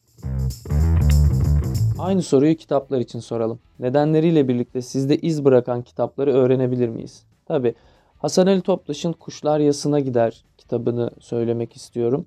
Aynı 1.98 2.22
soruyu 2.22 2.56
kitaplar 2.56 3.00
için 3.00 3.20
soralım. 3.20 3.58
Nedenleriyle 3.78 4.48
birlikte 4.48 4.82
sizde 4.82 5.16
iz 5.16 5.44
bırakan 5.44 5.82
kitapları 5.82 6.32
öğrenebilir 6.32 6.88
miyiz? 6.88 7.24
Tabi 7.46 7.74
Hasan 8.18 8.46
Ali 8.46 8.60
Toptaş'ın 8.60 9.12
Kuşlar 9.12 9.60
Yasına 9.60 10.00
Gider 10.00 10.44
kitabını 10.58 11.10
söylemek 11.20 11.76
istiyorum. 11.76 12.26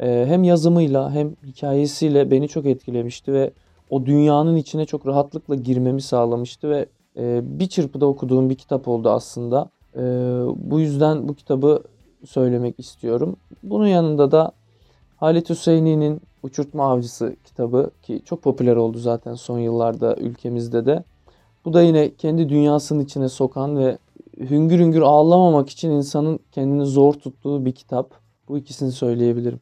Ee, 0.00 0.24
hem 0.28 0.44
yazımıyla 0.44 1.10
hem 1.10 1.34
hikayesiyle 1.46 2.30
beni 2.30 2.48
çok 2.48 2.66
etkilemişti 2.66 3.32
ve 3.32 3.50
o 3.90 4.06
dünyanın 4.06 4.56
içine 4.56 4.84
çok 4.84 5.06
rahatlıkla 5.06 5.54
girmemi 5.54 6.02
sağlamıştı 6.02 6.70
ve 6.70 6.86
e, 7.16 7.40
bir 7.60 7.66
çırpıda 7.66 8.06
okuduğum 8.06 8.50
bir 8.50 8.54
kitap 8.54 8.88
oldu 8.88 9.10
aslında. 9.10 9.70
E, 9.96 10.00
bu 10.56 10.80
yüzden 10.80 11.28
bu 11.28 11.34
kitabı 11.34 11.82
söylemek 12.26 12.80
istiyorum. 12.80 13.36
Bunun 13.62 13.86
yanında 13.86 14.32
da 14.32 14.52
Halit 15.16 15.50
Hüseyni'nin 15.50 16.20
Uçurtma 16.42 16.84
Avcısı 16.84 17.36
kitabı 17.44 17.90
ki 18.02 18.22
çok 18.24 18.42
popüler 18.42 18.76
oldu 18.76 18.98
zaten 18.98 19.34
son 19.34 19.58
yıllarda 19.58 20.16
ülkemizde 20.16 20.86
de. 20.86 21.04
Bu 21.64 21.72
da 21.72 21.82
yine 21.82 22.14
kendi 22.14 22.48
dünyasının 22.48 23.00
içine 23.00 23.28
sokan 23.28 23.78
ve 23.78 23.98
hüngür 24.38 24.78
hüngür 24.78 25.02
ağlamamak 25.02 25.70
için 25.70 25.90
insanın 25.90 26.38
kendini 26.52 26.86
zor 26.86 27.14
tuttuğu 27.14 27.64
bir 27.64 27.72
kitap. 27.72 28.10
Bu 28.48 28.58
ikisini 28.58 28.92
söyleyebilirim. 28.92 29.60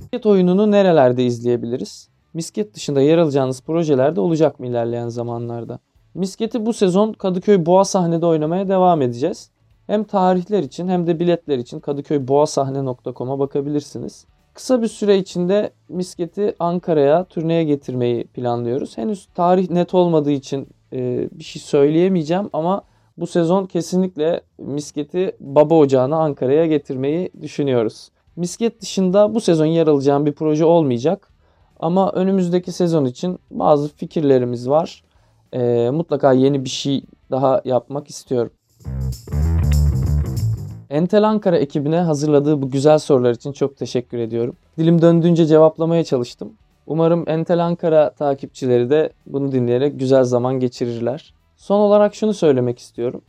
Misket 0.00 0.26
oyununu 0.26 0.70
nerelerde 0.70 1.24
izleyebiliriz? 1.24 2.08
Misket 2.34 2.74
dışında 2.74 3.00
yer 3.00 3.18
alacağınız 3.18 3.60
projelerde 3.60 4.20
olacak 4.20 4.60
mı 4.60 4.66
ilerleyen 4.66 5.08
zamanlarda? 5.08 5.78
Misket'i 6.14 6.66
bu 6.66 6.72
sezon 6.72 7.12
Kadıköy 7.12 7.66
Boğa 7.66 7.84
sahnede 7.84 8.26
oynamaya 8.26 8.68
devam 8.68 9.02
edeceğiz. 9.02 9.50
Hem 9.88 10.04
tarihler 10.04 10.62
için 10.62 10.88
hem 10.88 11.06
de 11.06 11.20
biletler 11.20 11.58
için 11.58 11.80
kadıköyboğasahne.com'a 11.80 13.38
bakabilirsiniz. 13.38 14.26
Kısa 14.54 14.82
bir 14.82 14.88
süre 14.88 15.18
içinde 15.18 15.70
Misket'i 15.88 16.54
Ankara'ya 16.58 17.24
turneye 17.24 17.64
getirmeyi 17.64 18.24
planlıyoruz. 18.24 18.98
Henüz 18.98 19.28
tarih 19.34 19.70
net 19.70 19.94
olmadığı 19.94 20.30
için 20.30 20.68
e, 20.92 21.28
bir 21.32 21.44
şey 21.44 21.62
söyleyemeyeceğim 21.62 22.50
ama 22.52 22.82
bu 23.18 23.26
sezon 23.26 23.64
kesinlikle 23.64 24.40
Misket'i 24.58 25.36
baba 25.40 25.74
ocağına 25.74 26.16
Ankara'ya 26.16 26.66
getirmeyi 26.66 27.30
düşünüyoruz. 27.42 28.10
Misket 28.36 28.80
dışında 28.82 29.34
bu 29.34 29.40
sezon 29.40 29.66
yer 29.66 29.86
alacağım 29.86 30.26
bir 30.26 30.32
proje 30.32 30.64
olmayacak. 30.64 31.32
Ama 31.80 32.12
önümüzdeki 32.12 32.72
sezon 32.72 33.04
için 33.04 33.38
bazı 33.50 33.88
fikirlerimiz 33.88 34.68
var. 34.68 35.04
E, 35.52 35.90
mutlaka 35.90 36.32
yeni 36.32 36.64
bir 36.64 36.70
şey 36.70 37.04
daha 37.30 37.62
yapmak 37.64 38.10
istiyorum. 38.10 38.52
Entel 40.90 41.28
Ankara 41.28 41.58
ekibine 41.58 41.96
hazırladığı 41.96 42.62
bu 42.62 42.70
güzel 42.70 42.98
sorular 42.98 43.30
için 43.30 43.52
çok 43.52 43.76
teşekkür 43.76 44.18
ediyorum. 44.18 44.56
Dilim 44.78 45.02
döndüğünce 45.02 45.46
cevaplamaya 45.46 46.04
çalıştım. 46.04 46.52
Umarım 46.86 47.24
Entel 47.26 47.64
Ankara 47.64 48.10
takipçileri 48.10 48.90
de 48.90 49.10
bunu 49.26 49.52
dinleyerek 49.52 50.00
güzel 50.00 50.24
zaman 50.24 50.60
geçirirler. 50.60 51.34
Son 51.56 51.80
olarak 51.80 52.14
şunu 52.14 52.34
söylemek 52.34 52.78
istiyorum. 52.78 53.20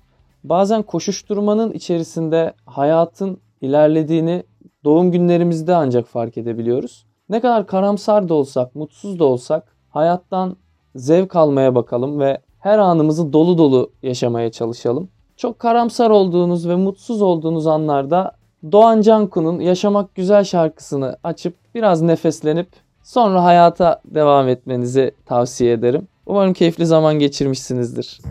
Bazen 0.44 0.84
koşuşturmanın 0.84 1.72
içerisinde 1.72 2.54
hayatın 2.66 3.38
ilerlediğini 3.62 4.44
doğum 4.84 5.12
günlerimizde 5.12 5.76
ancak 5.76 6.08
fark 6.08 6.38
edebiliyoruz. 6.38 7.06
Ne 7.30 7.42
kadar 7.42 7.68
karamsar 7.68 8.30
da 8.30 8.34
olsak, 8.34 8.76
mutsuz 8.76 9.20
da 9.20 9.26
olsak 9.26 9.76
hayattan 9.90 10.58
zevk 10.96 11.36
almaya 11.36 11.76
bakalım 11.76 12.20
ve 12.20 12.42
her 12.60 12.80
anımızı 12.80 13.34
dolu 13.34 13.58
dolu 13.58 13.92
yaşamaya 14.04 14.52
çalışalım. 14.52 15.10
Çok 15.40 15.60
karamsar 15.60 16.10
olduğunuz 16.10 16.68
ve 16.68 16.76
mutsuz 16.76 17.22
olduğunuz 17.22 17.68
anlarda 17.68 18.32
Doğan 18.72 19.02
Canku'nun 19.02 19.60
Yaşamak 19.60 20.16
Güzel 20.16 20.44
şarkısını 20.44 21.18
açıp 21.24 21.56
biraz 21.76 22.02
nefeslenip 22.02 22.68
sonra 23.04 23.44
hayata 23.44 24.02
devam 24.06 24.48
etmenizi 24.48 25.12
tavsiye 25.26 25.74
ederim. 25.74 26.08
Umarım 26.26 26.54
keyifli 26.54 26.86
zaman 26.86 27.20
geçirmişsinizdir. 27.20 28.22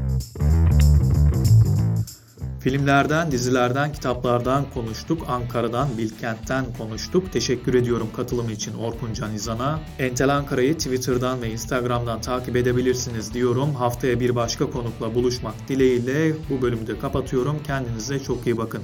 Filmlerden, 2.61 3.33
dizilerden, 3.33 3.92
kitaplardan 3.92 4.64
konuştuk. 4.75 5.25
Ankara'dan, 5.29 5.88
Bilkent'ten 5.99 6.64
konuştuk. 6.79 7.33
Teşekkür 7.33 7.75
ediyorum 7.75 8.09
katılım 8.16 8.51
için 8.51 8.75
Orkun 8.75 9.12
Can 9.12 9.35
İzan'a. 9.35 9.81
Entel 9.99 10.37
Ankara'yı 10.37 10.75
Twitter'dan 10.75 11.42
ve 11.42 11.51
Instagram'dan 11.51 12.21
takip 12.21 12.57
edebilirsiniz 12.57 13.35
diyorum. 13.35 13.75
Haftaya 13.75 14.21
bir 14.21 14.37
başka 14.37 14.71
konukla 14.71 15.14
buluşmak 15.14 15.55
dileğiyle 15.68 16.33
bu 16.51 16.62
bölümü 16.62 16.87
de 16.87 16.99
kapatıyorum. 16.99 17.62
Kendinize 17.66 18.18
çok 18.18 18.47
iyi 18.47 18.59
bakın. 18.59 18.83